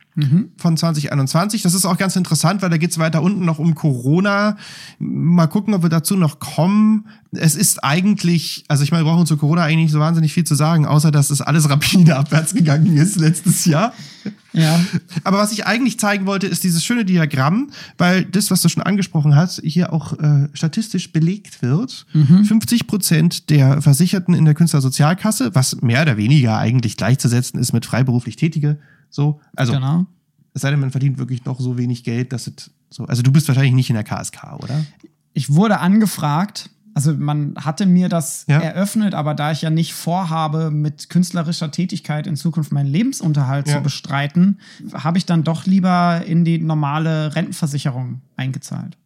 [0.58, 1.62] Von 2021.
[1.62, 4.58] Das ist auch ganz interessant, weil da geht es weiter unten noch um Corona.
[4.98, 7.08] Mal gucken, ob wir dazu noch kommen.
[7.32, 10.44] Es ist eigentlich, also ich meine, wir brauchen zu Corona eigentlich nicht so wahnsinnig viel
[10.44, 13.94] zu sagen, außer dass es alles rapide abwärts gegangen ist letztes Jahr.
[14.52, 14.80] Ja.
[15.24, 18.84] Aber was ich eigentlich zeigen wollte, ist dieses schöne Diagramm, weil das, was du schon
[18.84, 22.08] angesprochen hast, hier auch äh, statistisch belegt wird.
[22.46, 27.86] 50 Prozent der Versicherten in der Künstlersozialkasse, was mehr oder weniger eigentlich gleichzusetzen ist mit
[27.86, 28.80] freiberuflich Tätige.
[29.10, 30.06] So, also Genau.
[30.54, 33.06] es sei denn, man verdient wirklich noch so wenig Geld, dass es so.
[33.06, 34.86] Also du bist wahrscheinlich nicht in der KSK, oder?
[35.34, 38.60] Ich wurde angefragt Also man hatte mir das Ja.
[38.60, 43.78] eröffnet, aber da ich ja nicht vorhabe, mit künstlerischer Tätigkeit in Zukunft meinen Lebensunterhalt Ja.
[43.78, 44.60] zu bestreiten,
[44.94, 48.98] habe ich dann doch lieber in die normale Rentenversicherung eingezahlt.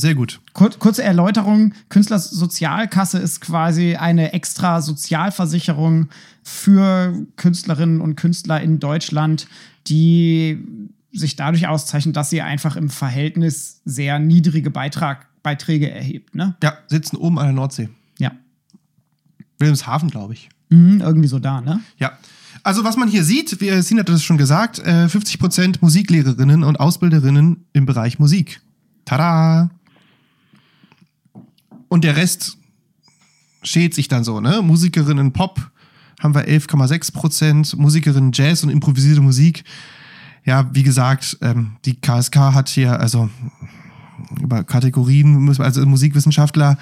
[0.00, 0.40] Sehr gut.
[0.52, 6.08] Kur kurze Erläuterung: Künstlersozialkasse ist quasi eine extra Sozialversicherung
[6.44, 9.48] für Künstlerinnen und Künstler in Deutschland,
[9.88, 10.64] die
[11.12, 16.34] sich dadurch auszeichnet, dass sie einfach im Verhältnis sehr niedrige Beitrag, Beiträge erhebt.
[16.34, 16.54] Ne?
[16.62, 17.88] Ja, sitzen oben an der Nordsee.
[18.18, 18.32] Ja.
[19.58, 20.48] Wilhelmshaven, glaube ich.
[20.68, 21.80] Mhm, irgendwie so da, ne?
[21.96, 22.12] Ja.
[22.62, 26.78] Also was man hier sieht, wie Sina hat das schon gesagt, äh, 50% Musiklehrerinnen und
[26.78, 28.60] Ausbilderinnen im Bereich Musik.
[29.04, 29.70] Tada!
[31.88, 32.58] Und der Rest
[33.62, 34.62] schält sich dann so, ne?
[34.62, 35.70] Musikerinnen Pop
[36.20, 39.64] haben wir 11,6%, Musikerinnen Jazz und improvisierte Musik.
[40.44, 43.30] Ja, wie gesagt, ähm, die KSK hat hier, also
[44.40, 46.76] über Kategorien, also Musikwissenschaftler,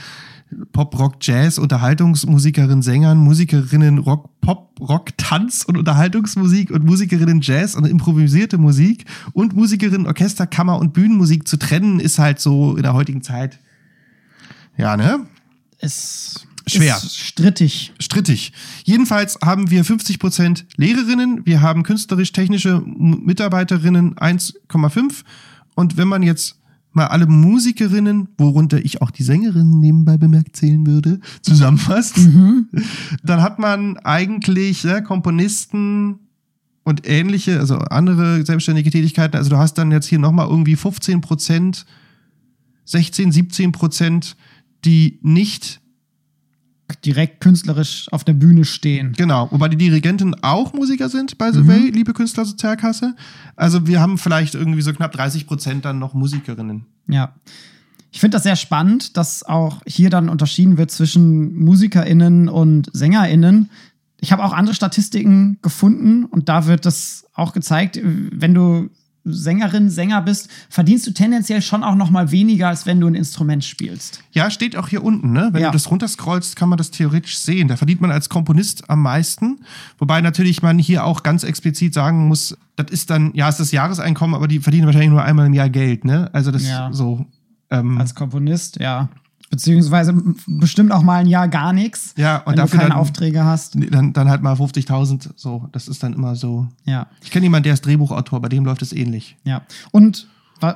[0.73, 7.75] Pop, Rock, Jazz, Unterhaltungsmusikerin, Sängern, Musikerinnen, Rock, Pop, Rock, Tanz und Unterhaltungsmusik und Musikerinnen Jazz
[7.75, 12.85] und improvisierte Musik und Musikerinnen Orchester, Kammer und Bühnenmusik zu trennen, ist halt so in
[12.85, 13.59] der heutigen Zeit,
[14.77, 15.27] ja, ne?
[15.79, 16.97] Ist, Schwer.
[16.97, 17.93] ist strittig.
[17.99, 18.53] strittig.
[18.85, 25.23] Jedenfalls haben wir 50% Lehrerinnen, wir haben künstlerisch-technische Mitarbeiterinnen 1,5
[25.75, 26.57] und wenn man jetzt
[26.97, 32.17] mal alle Musikerinnen, worunter ich auch die Sängerinnen nebenbei bemerkt zählen würde, zusammenfasst,
[33.23, 36.21] dann hat man eigentlich ja, Komponisten
[36.85, 39.37] und ähnliche, also andere selbstständige Tätigkeiten.
[39.37, 41.85] Also du hast dann jetzt hier nochmal irgendwie 15 Prozent,
[42.87, 44.37] 16, 17 Prozent,
[44.87, 45.81] die nicht
[47.05, 49.13] Direkt künstlerisch auf der Bühne stehen.
[49.17, 51.69] Genau, wobei die Dirigenten auch Musiker sind, by the Mhm.
[51.69, 53.17] way, liebe Künstlersozialkasse.
[53.57, 56.87] Also wir haben vielleicht irgendwie so knapp 30 Prozent dann noch Musikerinnen.
[57.09, 57.35] Ja.
[58.13, 63.69] Ich finde das sehr spannend, dass auch hier dann unterschieden wird zwischen MusikerInnen und SängerInnen.
[64.21, 68.91] Ich habe auch andere Statistiken gefunden und da wird das auch gezeigt, wenn du
[69.27, 73.15] Sängerin, Sänger bist, verdienst du tendenziell schon auch noch mal weniger, als wenn du ein
[73.15, 74.23] Instrument spielst.
[74.33, 75.49] Ja, steht auch hier unten, ne?
[75.53, 75.69] Wenn Ja.
[75.69, 77.69] du das runterscrollst, kann man das theoretisch sehen.
[77.69, 79.59] Da verdient man als Komponist am meisten.
[79.99, 83.73] Wobei natürlich man hier auch ganz explizit sagen muss, das ist dann, ja, ist das
[83.73, 86.31] Jahreseinkommen, aber die verdienen wahrscheinlich nur einmal im Jahr Geld, ne?
[86.33, 86.93] Also das Ja.
[86.93, 87.27] so.
[87.71, 89.09] Ähm, Als Komponist, ja.
[89.51, 90.13] Beziehungsweise
[90.47, 93.45] bestimmt auch mal ein Jahr gar nichts, Ja, und wenn dafür du keine dann- Aufträge
[93.45, 93.77] hast.
[93.91, 95.69] dann, dann halt mal 50.000, so.
[95.73, 96.67] Das ist dann immer so.
[96.85, 97.07] Ja.
[97.23, 99.37] Ich kenne jemanden, der ist Drehbuchautor, bei dem läuft es ähnlich.
[99.45, 99.63] Ja.
[99.93, 100.27] Und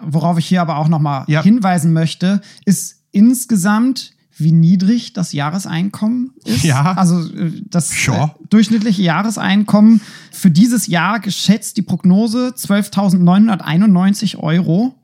[0.02, 1.42] worauf ich hier aber auch noch mal Ja.
[1.42, 6.62] hinweisen möchte, ist insgesamt, wie niedrig das Jahreseinkommen ist.
[6.64, 6.92] Ja.
[6.92, 14.94] Also äh, das äh, durchschnittliche Jahreseinkommen für dieses Jahr geschätzt die Prognose 12.991 Euro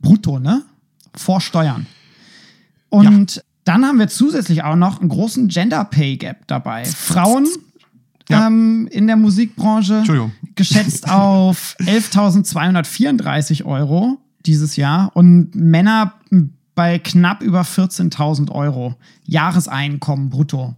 [0.00, 0.62] brutto, ne?
[1.14, 1.86] Vor Steuern.
[2.90, 6.84] Und dann haben wir zusätzlich auch noch einen großen Gender Pay Gap dabei.
[6.84, 7.46] Frauen
[8.28, 8.46] Ja.
[8.46, 10.02] ähm, in der Musikbranche
[10.54, 16.14] geschätzt auf 11.234 Euro dieses Jahr und Männer
[16.74, 20.74] bei knapp über 14.000 Euro Jahreseinkommen brutto.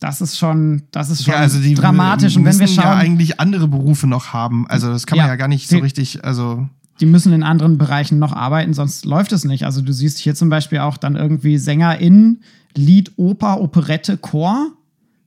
[0.00, 2.36] Das ist schon, das ist schon Ja, also die dramatisch.
[2.36, 4.66] Und wenn wir müssen ja schauen, eigentlich andere Berufe noch haben.
[4.68, 5.32] Also das kann man Ja.
[5.32, 6.68] ja gar nicht so richtig, also
[7.02, 9.64] die müssen in anderen Bereichen noch arbeiten, sonst läuft es nicht.
[9.64, 12.42] Also du siehst hier zum Beispiel auch dann irgendwie SängerInnen,
[12.76, 14.68] Lied, Oper, Operette, Chor.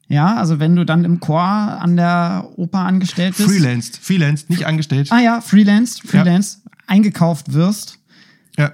[0.07, 3.49] Ja, also wenn du dann im Chor an der Oper angestellt bist.
[3.49, 5.11] freelanced, freelanced, nicht angestellt.
[5.11, 7.99] Ah ja, freelance, freelance, eingekauft wirst,
[8.57, 8.71] Ja.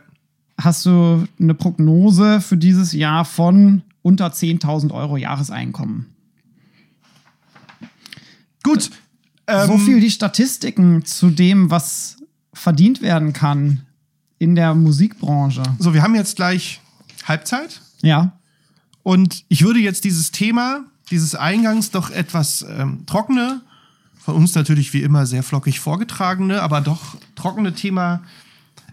[0.60, 6.06] hast du eine Prognose für dieses Jahr von unter 10.000 Euro Jahreseinkommen.
[8.64, 8.92] Gut.
[9.48, 12.18] Ähm, so viel die Statistiken zu dem, was
[12.54, 13.86] verdient werden kann
[14.40, 15.64] in der Musikbranche.
[15.80, 16.82] So, wir haben jetzt gleich
[17.28, 18.34] Halbzeit Ja,
[19.04, 23.62] und ich würde jetzt dieses Thema, dieses Eingangs doch etwas ähm, trockene,
[24.20, 28.22] von uns natürlich wie immer sehr flockig vorgetragene, aber doch trockene Thema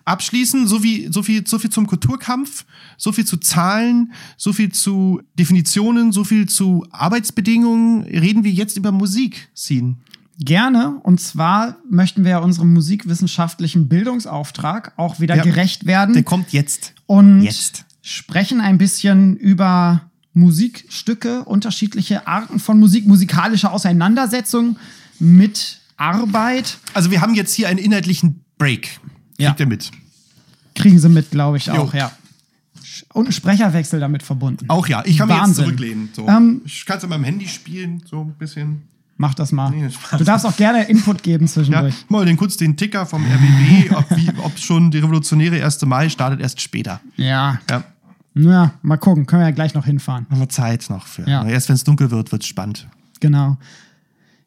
[0.06, 0.66] abschließen.
[0.66, 2.64] So, wie, so, viel, so viel zum Kulturkampf,
[2.96, 8.04] so viel zu Zahlen, so viel zu Definitionen, so viel zu Arbeitsbedingungen.
[8.04, 9.96] Reden wir jetzt über Musik, Scene.
[10.38, 10.98] Gerne.
[11.02, 15.42] Und zwar möchten wir unserem musikwissenschaftlichen Bildungsauftrag auch wieder Ja.
[15.42, 16.14] gerecht werden.
[16.14, 16.94] Der kommt jetzt.
[17.06, 17.84] und Jetzt.
[18.02, 20.02] sprechen ein bisschen über
[20.34, 24.76] Musikstücke, unterschiedliche Arten von Musik, musikalische Auseinandersetzung
[25.18, 26.78] mit Arbeit.
[26.94, 29.00] Also wir haben jetzt hier einen inhaltlichen Break.
[29.38, 29.48] Ja.
[29.50, 29.90] Kriegt ihr mit?
[30.74, 31.98] Kriegen sie mit, glaube ich, auch, Jo.
[31.98, 32.12] ja.
[33.12, 34.66] Und ein Sprecherwechsel damit verbunden.
[34.68, 35.64] Auch ja, ich kann mich jetzt Wahnsinn.
[35.64, 36.08] zurücklehnen.
[36.12, 36.28] So.
[36.28, 38.82] Ähm, ich kann es an meinem Handy spielen, so ein bisschen.
[39.20, 39.70] Mach das mal.
[39.70, 41.94] Nee, du darfst auch gerne Input geben Ja, zwischendurch.
[42.08, 44.06] mal den kurz den Ticker vom RBB, ob,
[44.44, 45.84] ob schon die revolutionäre 1.
[45.86, 47.00] Mai startet erst später.
[47.16, 47.58] Ja.
[47.68, 47.82] Ja.
[48.34, 50.26] Ja, mal gucken, können wir ja gleich noch hinfahren.
[50.30, 51.28] Haben wir Zeit noch für.
[51.28, 51.44] Ja.
[51.44, 52.86] Erst wenn es dunkel wird, wird es spannend.
[53.18, 53.56] Genau.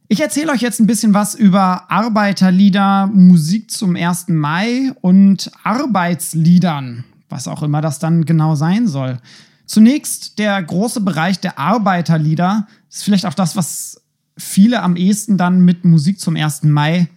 [0.07, 4.29] Ich erzähle euch jetzt ein bisschen was über Arbeiterlieder, Musik zum 1.
[4.29, 9.19] Mai und Arbeitsliedern, was auch immer das dann genau sein soll.
[9.65, 14.01] Zunächst der große Bereich der Arbeiterlieder ist vielleicht auch das, was
[14.38, 16.63] viele am ehesten dann mit Musik zum 1.
[16.63, 17.08] Mai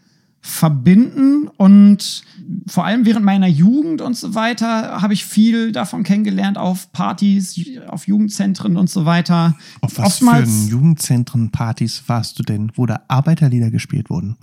[0.41, 2.23] verbinden und
[2.67, 7.59] vor allem während meiner Jugend und so weiter habe ich viel davon kennengelernt auf Partys,
[7.89, 9.57] auf Jugendzentren und so weiter.
[9.81, 14.37] Auf was für einen Jugendzentren-Partys warst du denn, wo da Arbeiterlieder gespielt wurden?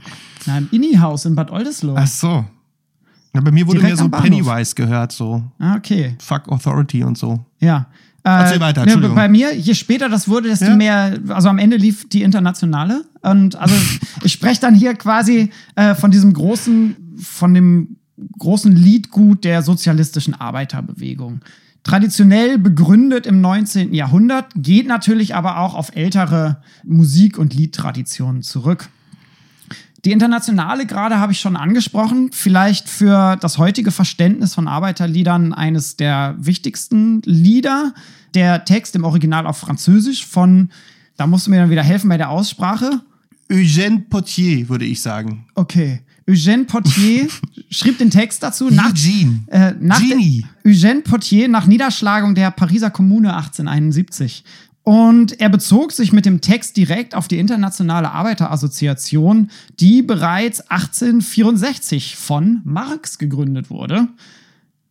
[0.48, 1.96] Na, im Inni-Haus in Bad Oldesloe.
[1.96, 2.46] Ach so.
[3.36, 4.10] Ja, bei mir wurde Direkt mir so.
[4.10, 6.16] Pennywise gehört, so Ah, okay.
[6.20, 7.46] Fuck Authority und so.
[7.60, 7.88] Ja.
[8.24, 10.76] Äh, Erzähl weiter, ne, bei mir, je später das wurde, desto Ja.
[10.76, 13.04] mehr, also am Ende lief die internationale.
[13.22, 13.74] Und also
[14.24, 17.98] ich spreche dann hier quasi äh, von diesem großen, von dem
[18.38, 21.42] großen Liedgut der sozialistischen Arbeiterbewegung.
[21.84, 23.94] Traditionell begründet im 19.
[23.94, 28.90] Jahrhundert, geht natürlich aber auch auf ältere Musik- und Liedtraditionen zurück.
[30.04, 35.96] Die Internationale gerade habe ich schon angesprochen, vielleicht für das heutige Verständnis von Arbeiterliedern eines
[35.96, 37.94] der wichtigsten Lieder.
[38.34, 40.70] Der Text im Original auf Französisch von,
[41.18, 43.02] da musst du mir dann wieder helfen bei der Aussprache.
[43.52, 45.46] Eugène Potier, würde ich sagen.
[45.54, 46.02] Okay.
[46.28, 47.28] Eugène Potier
[47.70, 49.42] schrieb den Text dazu nach, Eugene.
[49.48, 50.46] äh, nach Genie.
[50.66, 54.44] Eugène Potier nach Niederschlagung der Pariser Kommune 1871.
[54.84, 62.15] Und er bezog sich mit dem Text direkt auf die Internationale Arbeiterassoziation, die bereits 1864
[62.15, 64.08] von Marx gegründet wurde.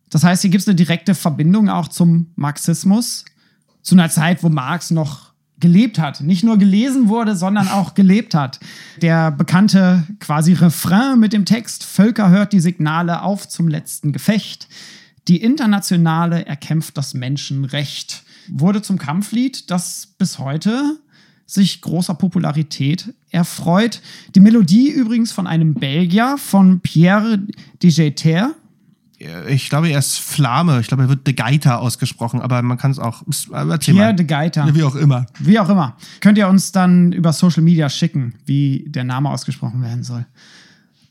[0.09, 3.25] Das heißt, hier gibt es eine direkte Verbindung auch zum Marxismus,
[3.81, 6.21] zu einer Zeit, wo Marx noch gelebt hat.
[6.21, 8.59] Nicht nur gelesen wurde, sondern auch gelebt hat.
[9.01, 14.67] Der bekannte quasi Refrain mit dem Text Völker hört die Signale auf zum letzten Gefecht.
[15.27, 18.23] Die Internationale erkämpft das Menschenrecht.
[18.49, 20.99] Wurde zum Kampflied, das bis heute
[21.45, 24.01] sich großer Popularität erfreut.
[24.35, 27.39] Die Melodie übrigens von einem Belgier, von Pierre
[27.83, 28.55] Digeter.
[29.49, 30.79] Ich glaube, er ist Flamme.
[30.79, 33.23] Ich glaube, er wird De Geiter ausgesprochen, aber man kann es auch.
[33.51, 34.15] aber Erzähl Pierre mal.
[34.15, 34.73] de Geiter.
[34.73, 35.27] Wie auch immer.
[35.39, 35.95] Wie auch immer.
[36.21, 40.25] Könnt ihr uns dann über Social Media schicken, wie der Name ausgesprochen werden soll.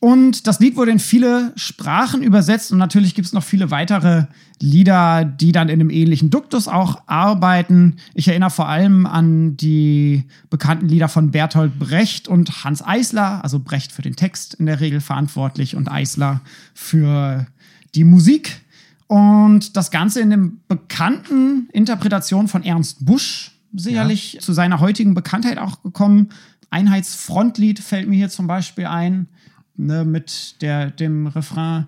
[0.01, 4.25] Und das Lied wurde in viele Sprachen übersetzt und natürlich gibt es noch viele weitere
[4.59, 7.97] Lieder, die dann in einem ähnlichen Duktus auch arbeiten.
[8.15, 13.59] Ich erinnere vor allem an die bekannten Lieder von Bertolt Brecht und Hans Eisler, also
[13.59, 16.41] Brecht für den Text in der Regel verantwortlich und Eisler
[16.73, 17.47] für
[17.95, 18.63] die Musik.
[19.07, 25.59] Und das Ganze in dem bekannten Interpretation von Ernst Busch, sicherlich zu seiner heutigen Bekanntheit
[25.59, 26.31] auch gekommen.
[26.71, 29.27] Einheitsfrontlied fällt mir hier zum Beispiel ein,
[29.87, 31.87] ne, mit der, dem Refrain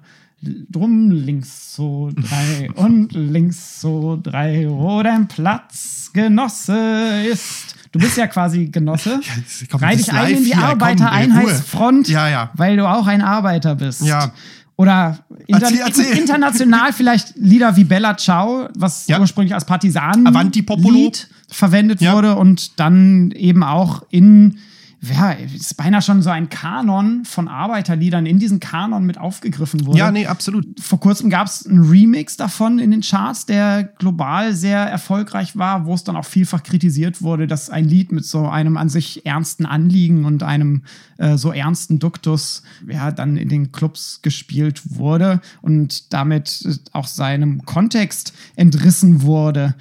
[0.70, 7.76] Drum links so drei und links so drei, wo dein Platz Genosse ist.
[7.92, 9.20] Du bist ja quasi Genosse.
[9.70, 12.08] komm, Reih dich ein in die Arbeitereinheitsfront.
[12.08, 12.50] Ja, ja.
[12.54, 14.02] weil du auch ein Arbeiter bist.
[14.02, 14.32] Ja.
[14.76, 16.18] Oder inter Erzähl, erzähl.
[16.18, 19.20] international vielleicht Lieder wie Bella Ciao, was Ja.
[19.20, 20.92] ursprünglich als Partisanen Avanti Popolo.
[20.92, 22.14] Lied verwendet Ja.
[22.14, 24.58] wurde und dann eben auch in
[25.02, 29.98] ja, ist beinahe schon so ein Kanon von Arbeiterliedern in diesen Kanon mit aufgegriffen wurde.
[29.98, 30.78] Ja, nee, absolut.
[30.78, 35.86] Vor kurzem gab es einen Remix davon in den Charts, der global sehr erfolgreich war,
[35.86, 39.26] wo es dann auch vielfach kritisiert wurde, dass ein Lied mit so einem an sich
[39.26, 40.82] ernsten Anliegen und einem
[41.18, 47.08] äh, so ernsten Duktus ja dann in den Clubs gespielt wurde und damit äh, auch
[47.08, 49.74] seinem Kontext entrissen wurde.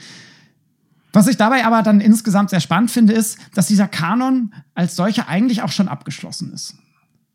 [1.13, 5.27] Was ich dabei aber dann insgesamt sehr spannend finde, ist, dass dieser Kanon als solcher
[5.27, 6.75] eigentlich auch schon abgeschlossen ist.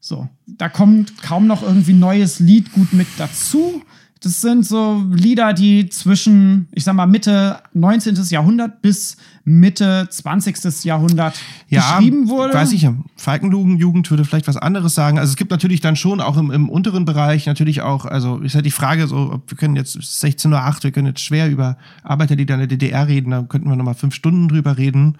[0.01, 3.83] So, da kommt kaum noch irgendwie neues Lied gut mit dazu.
[4.27, 8.17] Das sind so Lieder, die zwischen, ich sag mal, Mitte 19.
[8.31, 10.83] Jahrhundert bis Mitte 20.
[10.83, 12.53] Jahrhundert Ja, geschrieben wurde.
[12.53, 15.21] weiß ich, Falkenlugen-Jugend würde vielleicht was anderes sagen.
[15.21, 18.57] Also es gibt natürlich dann schon auch im, im unteren Bereich natürlich auch, also ist
[18.57, 21.77] halt die Frage so, ob wir können jetzt 16.08 Uhr, wir können jetzt schwer über
[22.03, 25.19] Arbeiterlieder in der DDR reden, da könnten wir nochmal fünf Stunden drüber reden.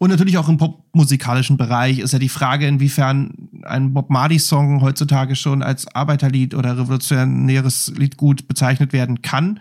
[0.00, 5.36] Und natürlich auch im popmusikalischen Bereich ist ja die Frage, inwiefern ein Bob Marley-Song heutzutage
[5.36, 9.60] schon als Arbeiterlied oder revolutionäres Liedgut bezeichnet werden kann.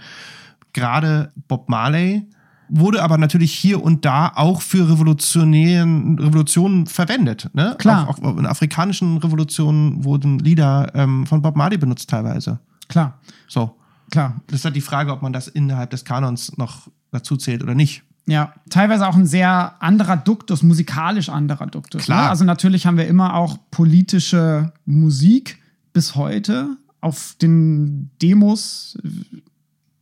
[0.73, 2.27] Gerade Bob Marley
[2.69, 7.49] wurde aber natürlich hier und da auch für Revolutionären, Revolutionen verwendet.
[7.53, 7.75] Ne?
[7.79, 8.07] Klar.
[8.07, 12.59] Auch, auch in afrikanischen Revolutionen wurden Lieder ähm, von Bob Marley benutzt teilweise.
[12.87, 13.75] Klar, So.
[14.11, 14.41] klar.
[14.47, 17.75] Das ist halt die Frage, ob man das innerhalb des Kanons noch dazu zählt oder
[17.75, 18.03] nicht.
[18.29, 22.03] Ja, teilweise auch ein sehr anderer Duktus, musikalisch anderer Duktus.
[22.03, 22.23] Klar.
[22.25, 22.29] Ne?
[22.29, 25.57] Also natürlich haben wir immer auch politische Musik
[25.93, 28.97] bis heute auf den Demos.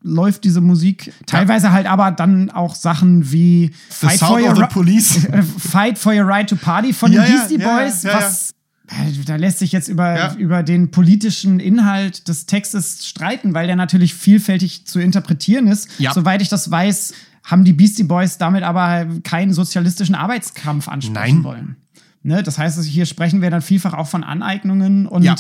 [0.02, 1.14] läuft diese Musik.
[1.26, 5.26] Teilweise halt aber dann auch Sachen wie The the Ri- Police.
[5.32, 8.18] äh, Fight for Your Right to Party von Ja, den Beastie ja, Boys, ja, ja.
[8.18, 8.52] was
[8.90, 10.34] äh, da lässt sich jetzt über, Ja.
[10.36, 15.90] über den politischen Inhalt des Textes streiten, weil der natürlich vielfältig zu interpretieren ist.
[16.00, 16.14] Ja.
[16.14, 17.14] Soweit ich das weiß,
[17.48, 21.44] haben die Beastie Boys damit aber keinen sozialistischen Arbeitskampf ansprechen Nein.
[21.44, 21.76] wollen.
[22.22, 22.44] Ne?
[22.44, 25.36] Das heißt, also hier sprechen wir dann vielfach auch von Aneignungen und Ja.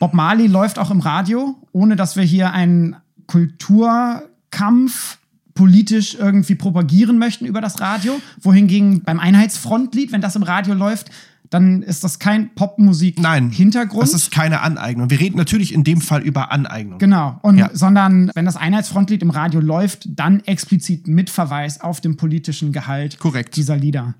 [0.00, 5.18] Bob Marley läuft auch im Radio, ohne dass wir hier einen Kulturkampf
[5.54, 8.20] politisch irgendwie propagieren möchten über das Radio.
[8.42, 11.10] Wohingegen beim Einheitsfrontlied, wenn das im Radio läuft,
[11.50, 13.50] dann ist das kein Popmusik Nein.
[13.50, 14.02] Hintergrund.
[14.02, 15.10] Das ist keine Aneignung.
[15.10, 16.98] Wir reden natürlich in dem Fall über Aneignung.
[16.98, 17.38] Genau.
[17.42, 17.70] Und Ja.
[17.72, 23.18] sondern wenn das Einheitsfrontlied im Radio läuft, dann explizit mit Verweis auf den politischen Gehalt
[23.18, 23.56] Korrekt.
[23.56, 24.14] dieser Lieder.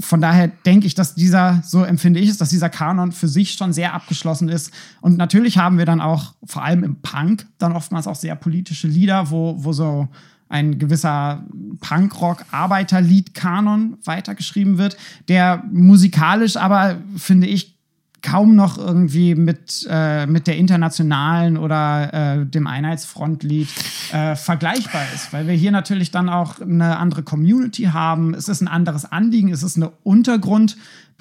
[0.00, 3.52] Von daher denke ich, dass dieser, so empfinde ich es, dass dieser Kanon für sich
[3.52, 4.70] schon sehr abgeschlossen ist.
[5.02, 8.88] Und natürlich haben wir dann auch, vor allem im Punk, dann oftmals auch sehr politische
[8.88, 10.08] Lieder, wo, wo so
[10.52, 11.44] ein gewisser
[11.80, 14.96] Punkrock-Arbeiterlied-Kanon weitergeschrieben wird,
[15.28, 17.78] der musikalisch aber, finde ich,
[18.22, 23.68] kaum noch irgendwie mit, äh, mit der internationalen oder äh, dem Einheitsfrontlied
[24.12, 28.34] äh, vergleichbar ist, weil wir hier natürlich dann auch eine andere Community haben.
[28.34, 29.90] Es ist ein anderes Anliegen, es ist eine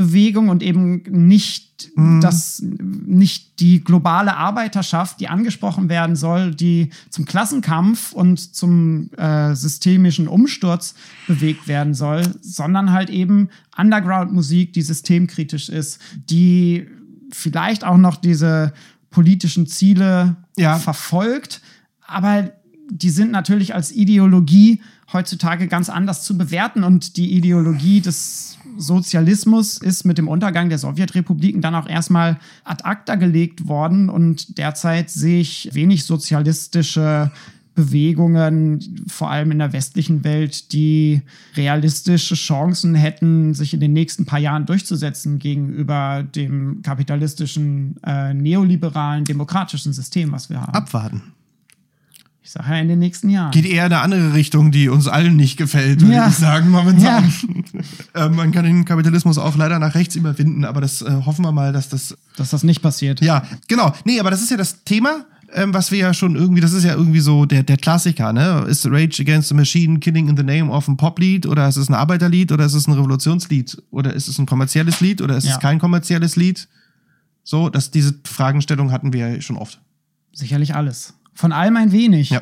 [0.01, 1.91] Untergrundbewegung und eben nicht
[2.21, 9.55] das, nicht die globale Arbeiterschaft, die angesprochen werden soll, die zum Klassenkampf und zum äh,
[9.55, 10.93] systemischen Umsturz
[11.27, 15.99] bewegt werden soll, sondern halt eben Underground-Musik, die systemkritisch ist,
[16.29, 16.87] die
[17.31, 18.73] vielleicht auch noch diese
[19.09, 20.77] politischen Ziele Ja.
[20.77, 21.61] verfolgt,
[22.05, 22.51] aber
[22.91, 24.81] die sind natürlich als Ideologie
[25.13, 30.77] heutzutage ganz anders zu bewerten und die Ideologie des Sozialismus ist mit dem Untergang der
[30.77, 37.31] Sowjetrepubliken dann auch erstmal ad acta gelegt worden und derzeit sehe ich wenig sozialistische
[37.73, 41.21] Bewegungen, vor allem in der westlichen Welt, die
[41.55, 49.23] realistische Chancen hätten, sich in den nächsten paar Jahren durchzusetzen gegenüber dem kapitalistischen, äh, neoliberalen,
[49.23, 50.73] demokratischen System, was wir haben.
[50.73, 51.21] Abwarten.
[52.43, 53.51] Ich sage ja in den nächsten Jahren.
[53.51, 56.27] Geht eher in eine andere Richtung, die uns allen nicht gefällt, würde Ja.
[56.27, 57.31] ich sagen, momentan.
[58.15, 61.51] äh, man kann den Kapitalismus auch leider nach rechts überwinden, aber das äh, hoffen wir
[61.51, 63.21] mal, dass das dass das nicht passiert.
[63.21, 63.93] Ja, genau.
[64.05, 66.83] Nee, aber das ist ja das Thema, ähm, was wir ja schon irgendwie, das ist
[66.83, 68.65] ja irgendwie so der, der Klassiker, ne?
[68.67, 71.89] Ist Rage Against the Machine Killing in the Name of ein Poplied oder ist es
[71.89, 75.45] ein Arbeiterlied oder ist es ein Revolutionslied oder ist es ein kommerzielles Lied oder ist
[75.45, 75.53] Ja.
[75.53, 76.67] es kein kommerzielles Lied?
[77.43, 79.79] So, dass diese Fragestellung hatten wir ja schon oft.
[80.33, 81.13] Sicherlich alles.
[81.33, 82.29] Von allem ein wenig.
[82.29, 82.41] Ja.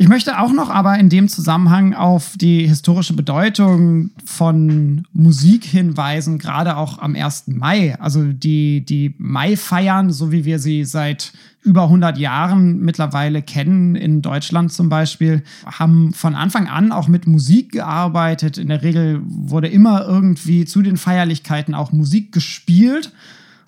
[0.00, 6.38] Ich möchte auch noch aber in dem Zusammenhang auf die historische Bedeutung von Musik hinweisen,
[6.38, 7.48] gerade auch am 1.
[7.48, 8.00] Mai.
[8.00, 14.22] Also die, die Mai-Feiern, so wie wir sie seit über 100 Jahren mittlerweile kennen, in
[14.22, 18.56] Deutschland zum Beispiel, haben von Anfang an auch mit Musik gearbeitet.
[18.56, 23.12] In der Regel wurde immer irgendwie zu den Feierlichkeiten auch Musik gespielt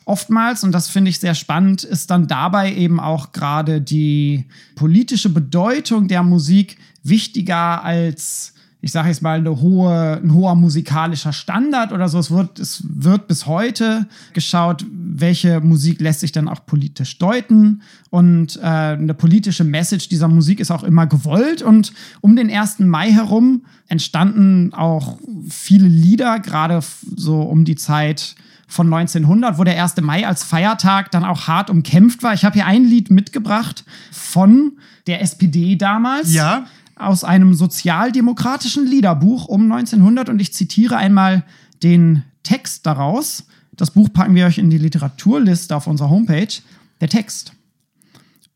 [0.05, 5.28] oftmals, und das finde ich sehr spannend, ist dann dabei eben auch gerade die politische
[5.28, 11.92] Bedeutung der Musik wichtiger als, ich sage jetzt mal, eine hohe, ein hoher musikalischer Standard
[11.92, 12.18] oder so.
[12.18, 17.82] Es wird, es wird bis heute geschaut, welche Musik lässt sich dann auch politisch deuten.
[18.11, 21.62] Und äh, eine politische Message dieser Musik ist auch immer gewollt.
[21.62, 22.80] Und um den 1.
[22.80, 26.80] Mai herum entstanden auch viele Lieder, gerade
[27.16, 28.36] so um die Zeit
[28.72, 30.00] von 1900, wo der 1.
[30.00, 32.32] Mai als Feiertag dann auch hart umkämpft war.
[32.32, 36.32] Ich habe hier ein Lied mitgebracht von der SPD damals.
[36.32, 36.64] Ja.
[36.96, 41.44] Aus einem sozialdemokratischen Liederbuch um 1900 und ich zitiere einmal
[41.82, 43.44] den Text daraus.
[43.76, 46.54] Das Buch packen wir euch in die Literaturliste auf unserer Homepage.
[47.00, 47.52] Der Text.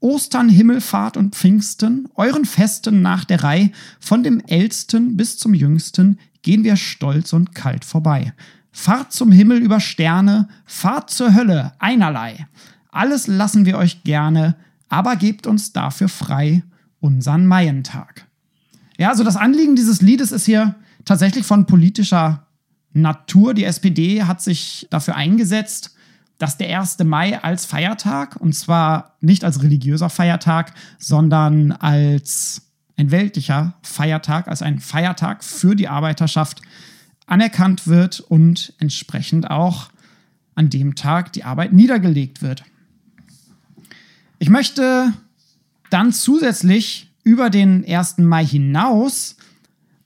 [0.00, 6.18] Ostern, Himmelfahrt und Pfingsten, euren Festen nach der Reih, von dem Ältesten bis zum Jüngsten,
[6.42, 8.32] gehen wir stolz und kalt vorbei.
[8.78, 12.46] Fahrt zum Himmel über Sterne, fahrt zur Hölle, einerlei.
[12.90, 14.54] Alles lassen wir euch gerne,
[14.90, 16.62] aber gebt uns dafür frei
[17.00, 18.26] unseren Maientag.
[18.98, 20.74] Ja, also das Anliegen dieses Liedes ist hier
[21.06, 22.46] tatsächlich von politischer
[22.92, 23.54] Natur.
[23.54, 25.94] Die SPD hat sich dafür eingesetzt,
[26.36, 26.98] dass der 1.
[26.98, 32.60] Mai als Feiertag, und zwar nicht als religiöser Feiertag, sondern als
[32.98, 36.60] ein weltlicher Feiertag, als ein Feiertag für die Arbeiterschaft
[37.26, 39.90] anerkannt wird und entsprechend auch
[40.54, 42.64] an dem Tag die Arbeit niedergelegt wird.
[44.38, 45.12] Ich möchte
[45.90, 48.18] dann zusätzlich über den 1.
[48.18, 49.36] Mai hinaus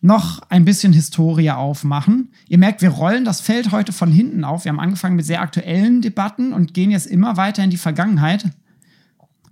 [0.00, 2.30] noch ein bisschen Historie aufmachen.
[2.48, 4.64] Ihr merkt, wir rollen das Feld heute von hinten auf.
[4.64, 8.46] Wir haben angefangen mit sehr aktuellen Debatten und gehen jetzt immer weiter in die Vergangenheit.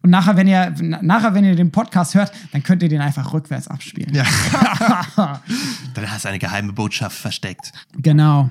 [0.08, 3.30] Und nachher, wenn ihr, nachher, wenn ihr den Podcast hört, dann könnt ihr den einfach
[3.34, 4.14] rückwärts abspielen.
[4.14, 4.24] Ja.
[5.92, 7.72] Dann hast du eine geheime Botschaft versteckt.
[7.98, 8.48] Genau.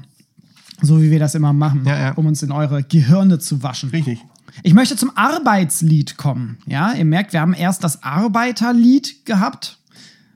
[0.84, 2.12] So wie wir das immer machen, Ja, ja.
[2.12, 3.90] um uns in eure Gehirne zu waschen.
[3.90, 4.24] Richtig.
[4.62, 6.60] Ich möchte zum Arbeitslied kommen.
[6.68, 9.80] Ja, ihr merkt, wir haben erst das Arbeiterlied gehabt,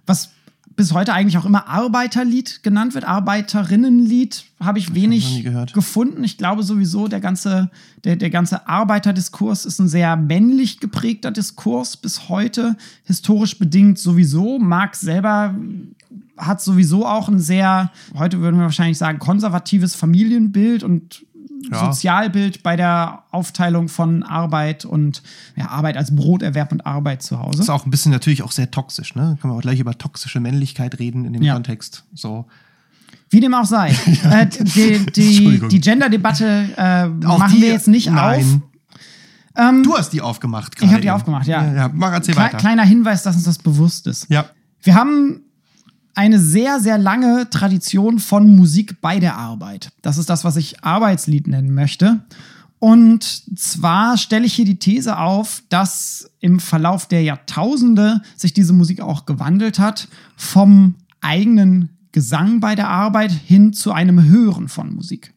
[0.08, 0.32] was
[0.76, 3.06] bis heute eigentlich auch immer Arbeiterlied genannt wird.
[3.06, 5.74] Arbeiterinnenlied habe ich wenig gehört.
[5.74, 6.24] gefunden.
[6.24, 7.70] Ich glaube sowieso, der ganze,
[8.04, 14.60] der, der ganze Arbeiterdiskurs ist ein sehr männlich geprägter Diskurs bis heute, historisch bedingt sowieso.
[14.60, 15.56] Marx selber
[16.38, 21.26] hat sowieso auch ein sehr, heute würden wir wahrscheinlich sagen, konservatives Familienbild und
[21.72, 21.86] Ja.
[21.86, 25.22] Sozialbild bei der Aufteilung von Arbeit und
[25.56, 27.58] ja, Arbeit als Broterwerb und Arbeit zu Hause.
[27.58, 29.38] Das ist auch ein bisschen natürlich auch sehr toxisch, ne?
[29.42, 31.54] Kann man auch gleich über toxische Männlichkeit reden in dem Ja.
[31.54, 32.04] Kontext.
[32.14, 32.46] So.
[33.30, 33.90] Wie dem auch sei.
[34.24, 38.62] äh, die die, die Gender-Debatte äh, machen die- wir jetzt nicht Nein.
[39.56, 39.74] auf.
[39.84, 41.16] Du hast die aufgemacht Ich habe die eben.
[41.16, 41.64] aufgemacht, ja.
[41.66, 42.58] ja, ja mach erzähl Kle weiter.
[42.58, 44.28] kleiner Hinweis, dass uns das bewusst ist.
[44.30, 44.46] Ja.
[44.82, 45.42] Wir haben
[46.16, 49.92] eine sehr, sehr lange Tradition von Musik bei der Arbeit.
[50.02, 52.22] Das ist das, was ich Arbeitslied nennen möchte.
[52.80, 58.74] Und zwar stelle ich hier die These auf, dass im Verlauf der Jahrtausende sich diese
[58.74, 64.96] Musik auch gewandelt hat vom eigenen Gesang bei der Arbeit hin zu einem Hören von
[64.96, 65.34] Musik.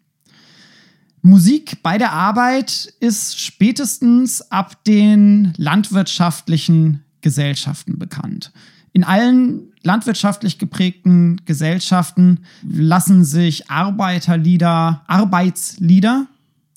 [1.20, 8.53] Musik bei der Arbeit ist spätestens ab den landwirtschaftlichen Gesellschaften bekannt.
[8.93, 16.26] In allen landwirtschaftlich geprägten Gesellschaften lassen sich Arbeiterlieder, Arbeitslieder,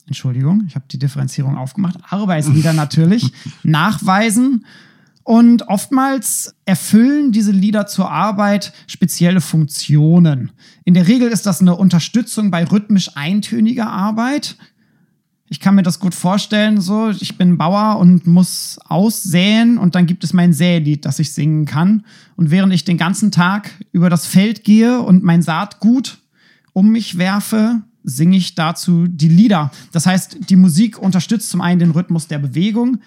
[0.07, 3.31] Entschuldigung, ich habe die Differenzierung aufgemacht, Arbeitslieder natürlich,
[3.63, 4.65] nachweisen.
[5.23, 10.51] Und oftmals erfüllen diese Lieder zur Arbeit spezielle Funktionen.
[10.85, 14.55] In der Regel ist das eine Unterstützung bei rhythmisch eintöniger Arbeit.
[15.49, 20.05] Ich kann mir das gut vorstellen, so, ich bin Bauer und muss aussäen und dann
[20.05, 22.05] gibt es mein Sälied, das ich singen kann.
[22.35, 26.17] Und während ich den ganzen Tag über das Feld gehe und mein Saatgut
[26.73, 29.71] um mich werfe, singe ich dazu die Lieder.
[29.91, 32.99] Das heißt, die Musik unterstützt zum einen den Rhythmus der Bewegung,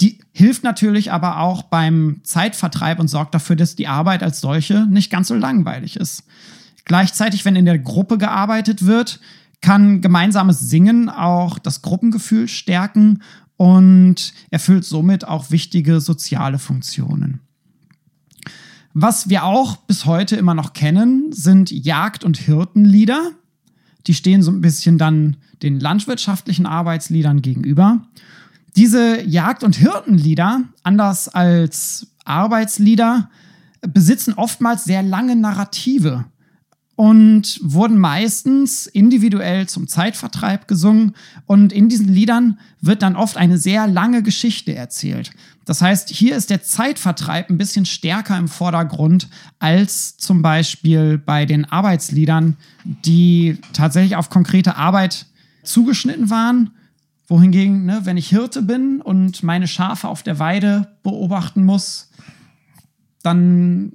[0.00, 4.86] die hilft natürlich aber auch beim Zeitvertreib und sorgt dafür, dass die Arbeit als solche
[4.86, 6.24] nicht ganz so langweilig ist.
[6.84, 9.20] Gleichzeitig, wenn in der Gruppe gearbeitet wird,
[9.64, 13.22] kann gemeinsames Singen auch das Gruppengefühl stärken
[13.56, 17.40] und erfüllt somit auch wichtige soziale Funktionen.
[18.92, 23.30] Was wir auch bis heute immer noch kennen, sind Jagd- und Hirtenlieder.
[24.06, 28.02] Die stehen so ein bisschen dann den landwirtschaftlichen Arbeitsliedern gegenüber.
[28.76, 33.30] Diese Jagd- und Hirtenlieder, anders als Arbeitslieder,
[33.80, 36.26] besitzen oftmals sehr lange Narrative
[36.96, 41.14] und wurden meistens individuell zum Zeitvertreib gesungen.
[41.46, 45.32] Und in diesen Liedern wird dann oft eine sehr lange Geschichte erzählt.
[45.64, 49.28] Das heißt, hier ist der Zeitvertreib ein bisschen stärker im Vordergrund
[49.58, 55.26] als zum Beispiel bei den Arbeitsliedern, die tatsächlich auf konkrete Arbeit
[55.62, 56.70] zugeschnitten waren.
[57.26, 62.10] Wohingegen, ne, wenn ich Hirte bin und meine Schafe auf der Weide beobachten muss,
[63.22, 63.92] dann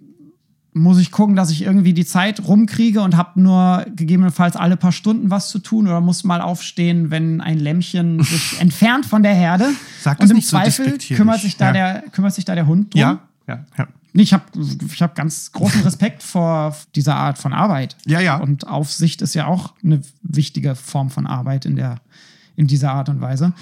[0.80, 4.92] muss ich gucken, dass ich irgendwie die Zeit rumkriege und habe nur gegebenenfalls alle paar
[4.92, 9.34] Stunden was zu tun oder muss mal aufstehen, wenn ein Lämmchen sich entfernt von der
[9.34, 9.70] Herde.
[10.02, 11.18] Sag und das im nicht so Zweifel despektierlich.
[11.18, 11.72] kümmert sich, da Ja.
[11.74, 13.02] der, kümmert sich da der Hund drum.
[13.02, 13.88] Ja, ja, ja.
[14.14, 14.44] Ich habe
[14.92, 17.96] ich hab ganz großen Respekt vor dieser Art von Arbeit.
[18.08, 18.38] Ja, ja.
[18.38, 21.98] Und Aufsicht ist ja auch eine wichtige Form von Arbeit in, der,
[22.56, 23.54] in dieser Art und Weise.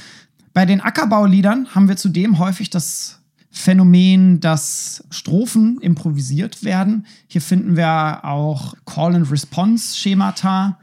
[0.54, 3.20] Bei den Ackerbauliedern haben wir zudem häufig das
[3.58, 7.06] Phänomen, dass Strophen improvisiert werden.
[7.28, 10.78] Hier finden wir auch Call-and-Response-Schemata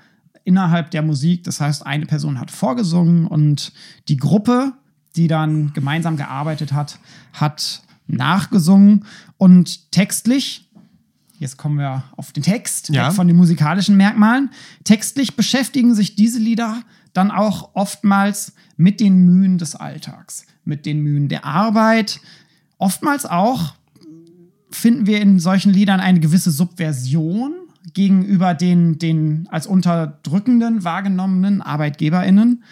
[0.45, 1.45] innerhalb der Musik.
[1.45, 3.73] Das heißt, eine Person hat vorgesungen und
[4.09, 4.73] die Gruppe,
[5.17, 6.99] die dann gemeinsam gearbeitet hat,
[7.33, 9.05] hat nachgesungen
[9.39, 10.61] und textlich
[11.41, 13.11] Jetzt kommen wir auf den Text Ja.
[13.11, 14.51] von den musikalischen Merkmalen.
[14.85, 21.01] Textlich beschäftigen sich diese Lieder dann auch oftmals mit den Mühen des Alltags, mit den
[21.01, 22.21] Mühen der Arbeit.
[22.79, 23.75] Oftmals auch
[24.71, 27.55] finden wir in solchen Liedern eine gewisse Subversion
[27.93, 32.65] gegenüber den, den als unterdrückenden wahrgenommenen ArbeitgeberInnen.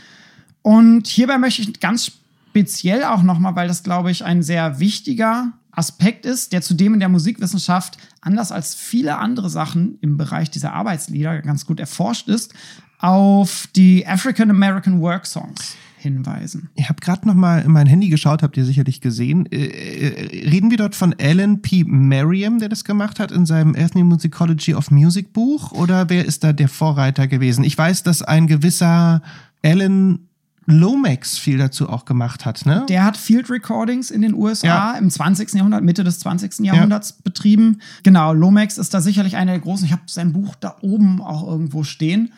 [0.62, 2.12] Und hierbei möchte ich ganz
[2.50, 7.00] speziell auch nochmal, weil das, glaube ich, ein sehr wichtiger Aspekt ist, der zudem in
[7.00, 12.52] der Musikwissenschaft, anders als viele andere Sachen im Bereich dieser Arbeitslieder ganz gut erforscht ist,
[12.98, 16.68] auf die African American Work Songs hinweisen.
[16.74, 19.46] Ich habe gerade noch mal in mein Handy geschaut, habt ihr sicherlich gesehen.
[19.50, 21.84] Äh, äh, reden wir dort von Alan P.
[21.84, 25.72] Merriam, der das gemacht hat in seinem Ethnomusicology of Music Buch?
[25.72, 27.64] Oder wer ist da der Vorreiter gewesen?
[27.64, 29.22] Ich weiß, dass ein gewisser
[29.64, 30.18] Alan
[30.66, 32.86] Lomax viel dazu auch gemacht hat, ne?
[32.88, 34.92] Der hat Field Recordings in den USA Ja.
[34.92, 35.54] im 20.
[35.54, 36.64] Jahrhundert, Mitte des 20.
[36.64, 37.80] Jahrhunderts betrieben.
[38.04, 39.84] Genau, Lomax ist da sicherlich einer der großen.
[39.86, 42.32] Ich habe sein Buch da oben auch irgendwo stehen.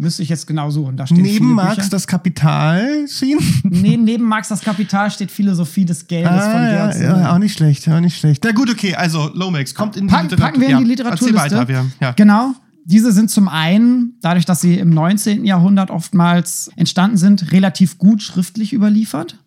[0.00, 0.96] Müsste ich jetzt genau suchen.
[0.96, 1.88] Da stehen Neben Marx Bücher.
[1.90, 3.38] das Kapital ziehen.
[3.64, 7.20] Nee, neben Marx das Kapital steht Philosophie des Geldes von Ah, ja, Georg Simmel.
[7.20, 8.42] ja, auch nicht schlecht, auch nicht schlecht.
[8.44, 10.46] Na gut, okay, also Lomax kommt in die Packen, Literatur.
[10.46, 11.36] packen wir in die ja, Literaturliste.
[11.38, 12.12] Erzähl weiter, wir, ja.
[12.12, 12.54] Genau.
[12.84, 15.44] Diese sind zum einen, dadurch, dass sie im 19.
[15.44, 19.38] Jahrhundert oftmals entstanden sind, relativ gut schriftlich überliefert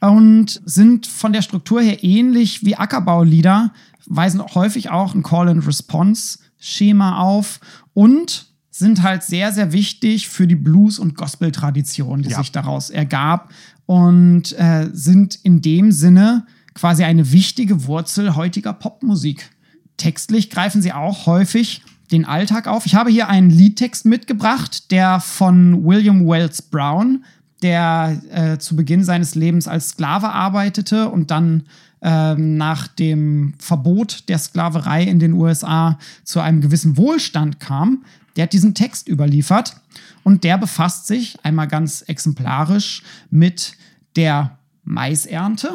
[0.00, 3.72] und sind von der Struktur her ähnlich wie Ackerbaulieder,
[4.06, 7.60] weisen häufig auch ein Call-and-Response-Schema auf
[7.94, 8.45] und
[8.78, 12.38] sind halt sehr, sehr wichtig für die Blues- und Gospel-Tradition, die Ja.
[12.38, 13.50] sich daraus ergab
[13.86, 19.50] und äh, sind in dem Sinne quasi eine wichtige Wurzel heutiger Popmusik.
[19.96, 22.84] Textlich greifen sie auch häufig den Alltag auf.
[22.86, 27.24] Ich habe hier einen Liedtext mitgebracht, der von William Wells Brown,
[27.62, 31.62] der äh, zu Beginn seines Lebens als Sklave arbeitete und dann
[32.02, 38.04] ähm, nach dem Verbot der Sklaverei in den USA zu einem gewissen Wohlstand kam.
[38.36, 39.80] Der hat diesen Text überliefert
[40.22, 43.72] und der befasst sich einmal ganz exemplarisch mit
[44.14, 45.70] der Maisernte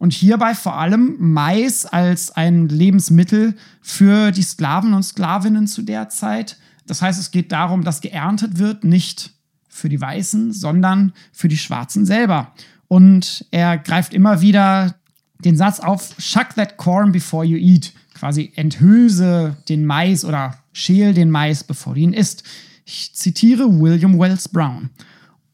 [0.00, 6.08] und hierbei vor allem Mais als ein Lebensmittel für die Sklaven und Sklavinnen zu der
[6.08, 6.56] Zeit.
[6.86, 9.32] Das heißt, es geht darum, dass geerntet wird, nicht
[9.68, 12.52] für die Weißen, sondern für die Schwarzen selber.
[12.88, 14.96] Und er greift immer wieder
[15.44, 17.92] den Satz auf, shuck that corn before you eat.
[18.14, 22.44] Quasi enthülse den Mais oder schäl den Mais, bevor du ihn isst.
[22.84, 24.90] Ich zitiere William Wells Brown.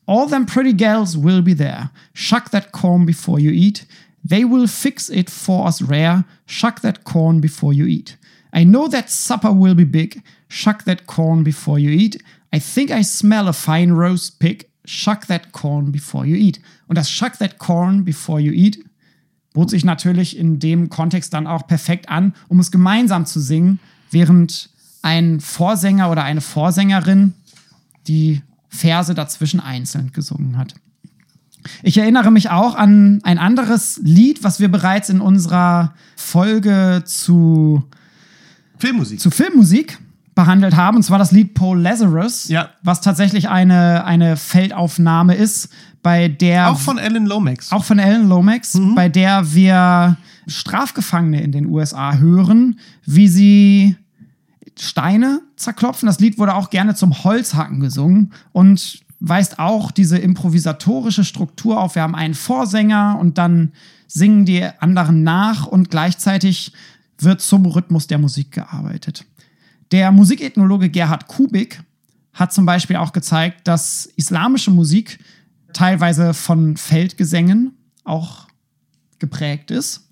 [0.07, 1.91] All them pretty gals will be there.
[2.15, 3.87] Shuck that corn before you eat.
[4.25, 6.25] They will fix it for us rare.
[6.47, 8.17] Shuck that corn before you eat.
[8.53, 10.23] I know that supper will be big.
[10.49, 12.23] Shuck that corn before you eat.
[12.53, 14.69] I think I smell a fine roast pig.
[14.85, 16.61] Shuck that corn before you eat.
[16.89, 18.79] Und das Shuck that corn before you eat
[19.57, 23.81] bot sich natürlich in dem Kontext dann auch perfekt an, um es gemeinsam zu singen,
[24.11, 24.69] während
[25.07, 27.35] ein Vorsänger oder eine Vorsängerin
[28.09, 30.75] die Verse dazwischen einzeln gesungen hat.
[31.83, 37.83] Ich erinnere mich auch an ein anderes Lied, was wir bereits in unserer Folge zu,
[38.79, 39.21] Filmmusik.
[39.21, 39.99] zu Filmmusik
[40.35, 42.71] behandelt haben, und zwar das Lied Paul Lazarus, Ja.
[42.83, 45.71] was tatsächlich eine, eine Feldaufnahme ist,
[46.03, 47.73] bei der auch von Alan Lomax.
[47.73, 53.97] auch von Ellen Lomax, bei der wir Strafgefangene in den USA hören, wie sie
[54.79, 56.07] Steine zerklopfen.
[56.07, 61.95] Das Lied wurde auch gerne zum Holzhacken gesungen und weist auch diese improvisatorische Struktur auf.
[61.95, 63.73] Wir haben einen Vorsänger und dann
[64.07, 66.73] singen die anderen nach und gleichzeitig
[67.19, 69.25] wird zum Rhythmus der Musik gearbeitet.
[69.93, 71.83] Der Musikethnologe Gerhard Kubik
[72.35, 75.19] hat zum Beispiel auch gezeigt, dass islamische Musik
[75.73, 77.73] teilweise von Feldgesängen
[78.05, 78.47] auch
[79.19, 80.06] geprägt ist.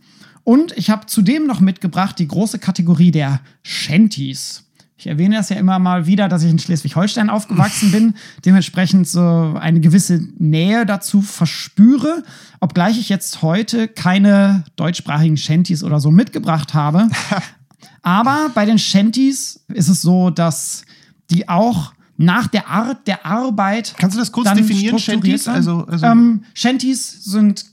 [0.44, 4.64] Und ich habe zudem noch mitgebracht die große Kategorie der Shanties.
[4.96, 8.14] Ich erwähne das ja immer mal wieder, dass ich in Schleswig-Holstein aufgewachsen bin,
[8.44, 12.22] dementsprechend so eine gewisse Nähe dazu verspüre,
[12.60, 17.08] obgleich ich jetzt heute keine deutschsprachigen Shanties oder so mitgebracht habe.
[18.02, 20.84] Aber bei den Shanties ist es so, dass
[21.30, 23.94] die auch nach der Art der Arbeit.
[23.98, 25.48] Kannst du das kurz definieren, Shanties?
[25.48, 27.64] Also- also- ähm, Shanties sind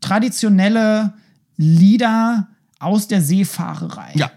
[0.00, 1.12] traditionelle
[1.62, 2.48] Lieder
[2.78, 4.12] aus der Seefahrerei.
[4.14, 4.30] ja.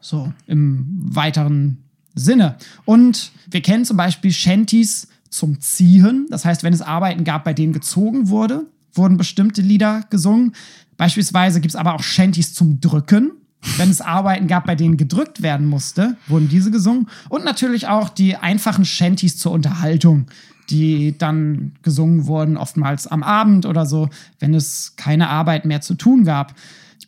[0.00, 1.78] So im weiteren
[2.14, 2.56] Sinne.
[2.84, 6.26] Und wir kennen zum Beispiel Shanties zum Ziehen.
[6.30, 10.52] Das heißt, wenn es Arbeiten gab, bei denen gezogen wurde, wurden bestimmte Lieder gesungen.
[10.96, 13.32] Beispielsweise gibt es aber auch Shanties zum Drücken.
[13.76, 17.08] Wenn es Arbeiten gab, bei denen gedrückt werden musste, wurden diese gesungen.
[17.28, 20.26] Und natürlich auch die einfachen Shanties zur Unterhaltung,
[20.70, 24.08] die dann gesungen wurden, oftmals am Abend oder so,
[24.38, 26.54] wenn es keine Arbeit mehr zu tun gab.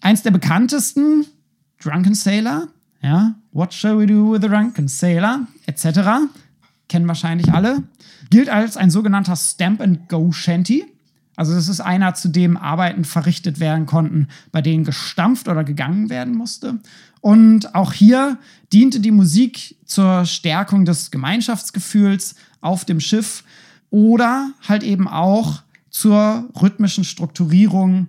[0.00, 1.26] Eins der bekanntesten,
[1.82, 2.68] Drunken Sailor,
[3.02, 6.28] ja, What shall we do with a drunken sailor, etc.
[6.88, 7.82] Kennen wahrscheinlich alle.
[8.30, 10.84] Gilt als ein sogenannter Stamp-and-Go-Shanty.
[11.34, 16.10] Also das ist einer, zu dem Arbeiten verrichtet werden konnten, bei denen gestampft oder gegangen
[16.10, 16.78] werden musste.
[17.20, 18.38] Und auch hier
[18.72, 23.44] diente die Musik zur Stärkung des Gemeinschaftsgefühls auf dem Schiff
[23.90, 28.06] oder halt eben auch zur rhythmischen Strukturierung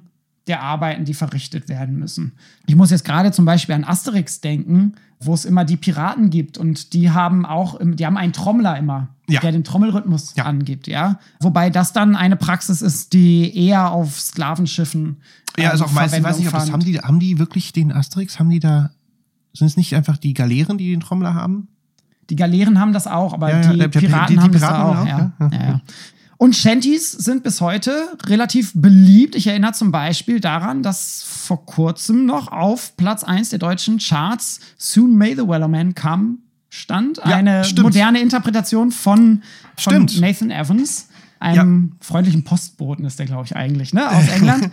[0.47, 2.33] der Arbeiten, die verrichtet werden müssen.
[2.67, 6.57] Ich muss jetzt gerade zum Beispiel an Asterix denken, wo es immer die Piraten gibt
[6.57, 9.39] und die haben auch, die haben einen Trommler immer, Ja.
[9.39, 10.45] der den Trommelrhythmus Ja.
[10.45, 11.19] angibt, ja.
[11.39, 15.17] Wobei das dann eine Praxis ist, die eher auf Sklavenschiffen
[15.57, 17.71] Ja, ähm, also auch meistens, ich weiß nicht, ob das haben die, haben die wirklich
[17.71, 18.91] den Asterix, haben die da,
[19.53, 21.67] sind es nicht einfach die Galeeren, die den Trommler haben?
[22.31, 24.61] Die Galeeren haben das auch, aber Ja, ja, die der- Piraten die- die haben das
[24.61, 25.01] Piraten auch.
[25.01, 25.31] auch, ja.
[25.39, 25.49] ja?
[25.51, 25.81] Ja, ja.
[26.37, 27.93] Und Shanties sind bis heute
[28.25, 29.35] relativ beliebt.
[29.35, 34.59] Ich erinnere zum Beispiel daran, dass vor kurzem noch auf Platz 1 der deutschen Charts
[34.75, 36.37] Soon May the Wellerman Come
[36.69, 37.17] stand.
[37.17, 39.43] Ja, Eine moderne Interpretation von,
[39.77, 40.07] von.
[40.19, 41.09] Nathan Evans,
[41.39, 44.09] einem freundlichen Postboten ist der, glaube ich, eigentlich, ne?
[44.09, 44.71] aus England.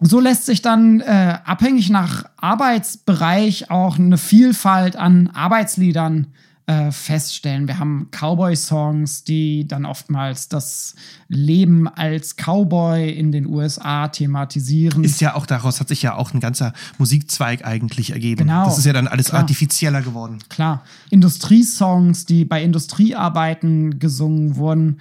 [0.00, 6.26] So lässt sich dann äh, abhängig nach Arbeitsbereich auch eine Vielfalt an Arbeitsliedern
[6.66, 7.66] äh, feststellen.
[7.66, 10.94] Wir haben Cowboy-Songs, die dann oftmals das
[11.28, 15.02] Leben als Cowboy in den USA thematisieren.
[15.02, 18.46] Ist ja auch daraus hat sich ja auch ein ganzer Musikzweig eigentlich ergeben.
[18.46, 18.64] Genau.
[18.66, 19.40] Das ist ja dann alles Klar.
[19.40, 20.38] artifizieller geworden.
[20.48, 20.84] Klar.
[21.10, 25.00] Industriesongs, die bei Industriearbeiten gesungen wurden.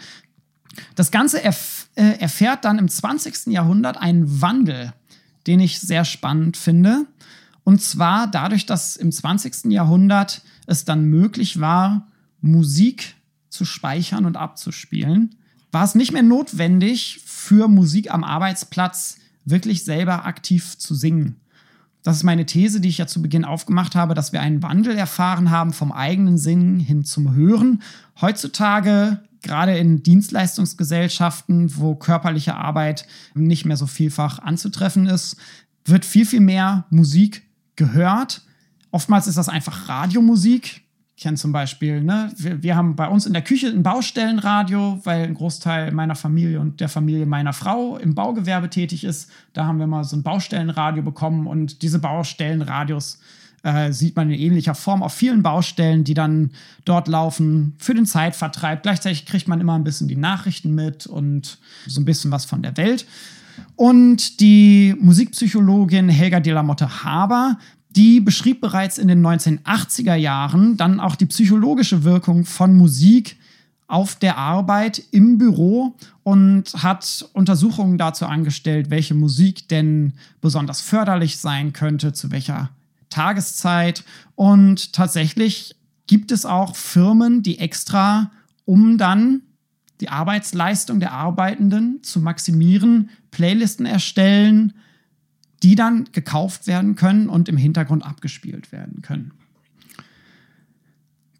[0.95, 3.47] Das Ganze erf äh, erfährt dann im 20.
[3.47, 4.93] Jahrhundert einen Wandel,
[5.45, 7.05] den ich sehr spannend finde.
[7.63, 9.65] Und zwar dadurch, dass im 20.
[9.65, 10.41] Jahrhundert
[10.71, 12.07] es dann möglich war,
[12.41, 13.15] Musik
[13.49, 15.35] zu speichern und abzuspielen,
[15.71, 21.37] war es nicht mehr notwendig, für Musik am Arbeitsplatz wirklich selber aktiv zu singen.
[22.03, 24.95] Das ist meine These, die ich ja zu Beginn aufgemacht habe, dass wir einen Wandel
[24.97, 27.81] erfahren haben vom eigenen Singen hin zum Hören.
[28.19, 33.05] Heutzutage, gerade in Dienstleistungsgesellschaften, wo körperliche Arbeit
[33.35, 35.37] nicht mehr so vielfach anzutreffen ist,
[35.85, 37.43] wird viel, viel mehr Musik
[37.75, 38.41] gehört.
[38.91, 40.83] Oftmals ist das einfach Radiomusik.
[41.15, 44.99] Ich kenne zum Beispiel, ne, wir, wir haben bei uns in der Küche ein Baustellenradio,
[45.03, 49.29] weil ein Großteil meiner Familie und der Familie meiner Frau im Baugewerbe tätig ist.
[49.53, 53.19] Da haben wir mal so ein Baustellenradio bekommen und diese Baustellenradios
[53.63, 56.51] äh, sieht man in ähnlicher Form auf vielen Baustellen, die dann
[56.85, 58.81] dort laufen für den Zeitvertreib.
[58.81, 62.63] Gleichzeitig kriegt man immer ein bisschen die Nachrichten mit und so ein bisschen was von
[62.63, 63.05] der Welt.
[63.75, 67.59] Und die Musikpsychologin Helga de la Motte Haber,
[67.95, 73.37] die beschrieb bereits in den 1980er Jahren dann auch die psychologische Wirkung von Musik
[73.87, 81.37] auf der Arbeit im Büro und hat Untersuchungen dazu angestellt, welche Musik denn besonders förderlich
[81.37, 82.69] sein könnte, zu welcher
[83.09, 84.05] Tageszeit.
[84.35, 85.75] Und tatsächlich
[86.07, 88.31] gibt es auch Firmen, die extra,
[88.63, 89.41] um dann
[89.99, 94.73] die Arbeitsleistung der Arbeitenden zu maximieren, Playlisten erstellen,
[95.63, 99.31] die dann gekauft werden können und im Hintergrund abgespielt werden können.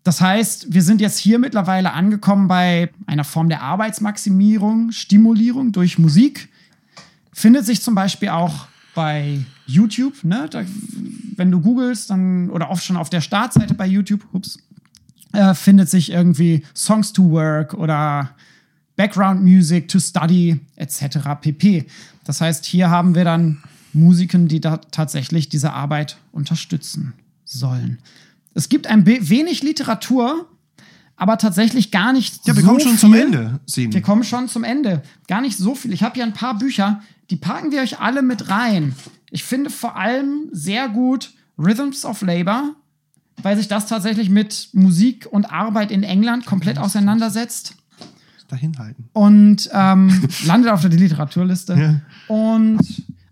[0.04, 6.00] Das heißt, wir sind jetzt hier mittlerweile angekommen bei einer Form der Arbeitsmaximierung, Stimulierung durch
[6.00, 6.50] Musik.
[7.32, 10.24] Findet sich zum Beispiel auch bei YouTube.
[10.24, 10.48] Ne?
[10.50, 10.64] Da,
[11.36, 14.58] wenn du googelst, dann oder oft schon auf der Startseite bei YouTube, ups,
[15.34, 18.32] äh, findet sich irgendwie Songs to Work oder
[18.96, 21.20] Background Music to Study etc.
[21.40, 21.86] pp.
[22.24, 23.64] Das heißt, hier haben wir dann
[23.94, 27.14] Musiken, die da tatsächlich diese Arbeit unterstützen
[27.46, 28.00] sollen.
[28.54, 30.48] Es gibt ein wenig Literatur,
[31.16, 33.00] aber tatsächlich gar nicht Ja, wir so kommen schon viel.
[33.00, 33.94] zum Ende, Sehen.
[33.94, 35.04] Wir kommen schon zum Ende.
[35.28, 35.94] Gar nicht so viel.
[35.94, 38.96] Ich habe hier ein paar Bücher, die packen wir euch alle mit rein.
[39.30, 42.76] Ich finde vor allem sehr gut Rhythms of Labor,
[43.44, 47.76] weil sich das tatsächlich mit Musik und Arbeit in England komplett auseinandersetzt
[48.50, 49.06] Dahin halten.
[49.14, 51.74] und ähm, landet auf der Literaturliste.
[51.76, 52.02] Ja.
[52.34, 52.80] Und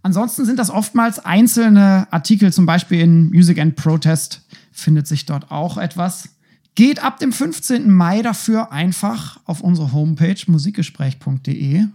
[0.02, 4.42] ansonsten sind das oftmals einzelne Artikel, zum Beispiel in Music and Protest
[4.72, 6.30] findet sich dort auch etwas.
[6.76, 7.92] Geht ab dem 15.
[7.92, 11.86] Mai dafür einfach auf unsere Homepage musikgespräch.de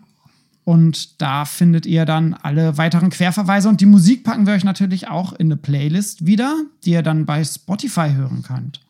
[0.65, 5.09] und da findet ihr dann alle weiteren Querverweise und die Musik packen wir euch natürlich
[5.09, 8.81] auch in eine Playlist wieder, die ihr dann bei Spotify hören könnt.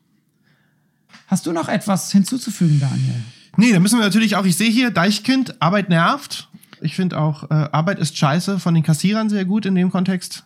[1.27, 3.23] Hast du noch etwas hinzuzufügen, Daniel?
[3.57, 6.49] Nee, da müssen wir natürlich auch, ich sehe hier, Deichkind, Arbeit nervt.
[6.85, 10.45] Ich finde auch, äh, Arbeit ist scheiße von den Kassierern sehr gut in dem Kontext.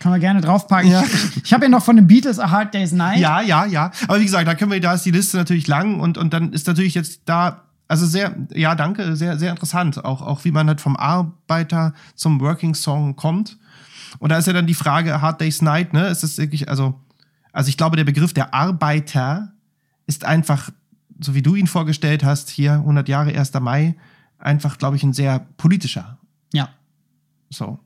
[0.00, 0.90] Kann man gerne draufpacken.
[0.90, 1.02] Ja.
[1.02, 3.18] Ich, ich habe ja noch von den Beatles A Hard Day's Night.
[3.18, 3.90] Ja, ja, ja.
[4.08, 6.54] Aber wie gesagt, da können wir, da ist die Liste natürlich lang und, und dann
[6.54, 10.02] ist natürlich jetzt da, also sehr, ja, danke, sehr, sehr interessant.
[10.02, 13.58] Auch, auch wie man halt vom Arbeiter zum Working Song kommt.
[14.18, 16.06] Und da ist ja dann die Frage, A Hard Day's Night, ne?
[16.06, 16.98] Ist das wirklich, also,
[17.52, 19.52] also ich glaube, der Begriff der Arbeiter
[20.06, 20.70] ist einfach,
[21.20, 23.52] so wie du ihn vorgestellt hast, hier 100 Jahre 1.
[23.60, 23.96] Mai,
[24.40, 26.18] einfach, glaube ich, ein sehr politischer.
[26.52, 26.68] ja,
[27.50, 27.78] So,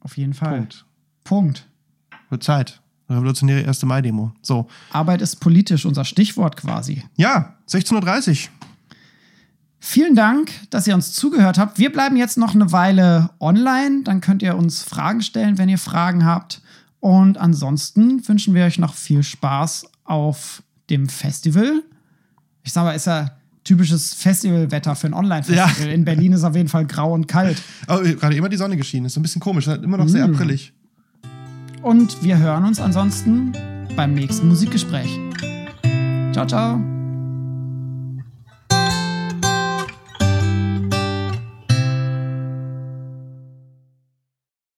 [0.00, 0.58] auf jeden Fall.
[0.58, 0.86] Punkt.
[1.24, 1.68] Punkt.
[2.30, 2.80] Wird Zeit.
[3.10, 3.82] Revolutionäre 1.
[3.84, 4.32] Mai-Demo.
[4.42, 4.68] So.
[4.92, 7.04] Arbeit ist politisch, unser Stichwort quasi.
[7.16, 8.50] Ja, 16.30 Uhr.
[9.80, 11.78] Vielen Dank, dass ihr uns zugehört habt.
[11.78, 14.02] Wir bleiben jetzt noch eine Weile online.
[14.04, 16.60] Dann könnt ihr uns Fragen stellen, wenn ihr Fragen habt.
[17.00, 21.82] Und ansonsten wünschen wir euch noch viel Spaß auf dem Festival.
[22.62, 23.30] Ich sag mal, ist ja
[23.68, 25.86] typisches Festivalwetter für ein Online-Festival.
[25.88, 25.92] Ja.
[25.92, 27.62] In Berlin ist auf jeden Fall grau und kalt.
[27.86, 29.06] Oh, gerade immer die Sonne geschienen.
[29.06, 29.66] Ist so ein bisschen komisch.
[29.68, 30.34] Immer noch sehr Mm.
[30.34, 30.72] aprillig.
[31.82, 33.52] Und wir hören uns ansonsten
[33.96, 35.08] beim nächsten Musikgespräch.
[36.32, 36.97] Ciao, ciao.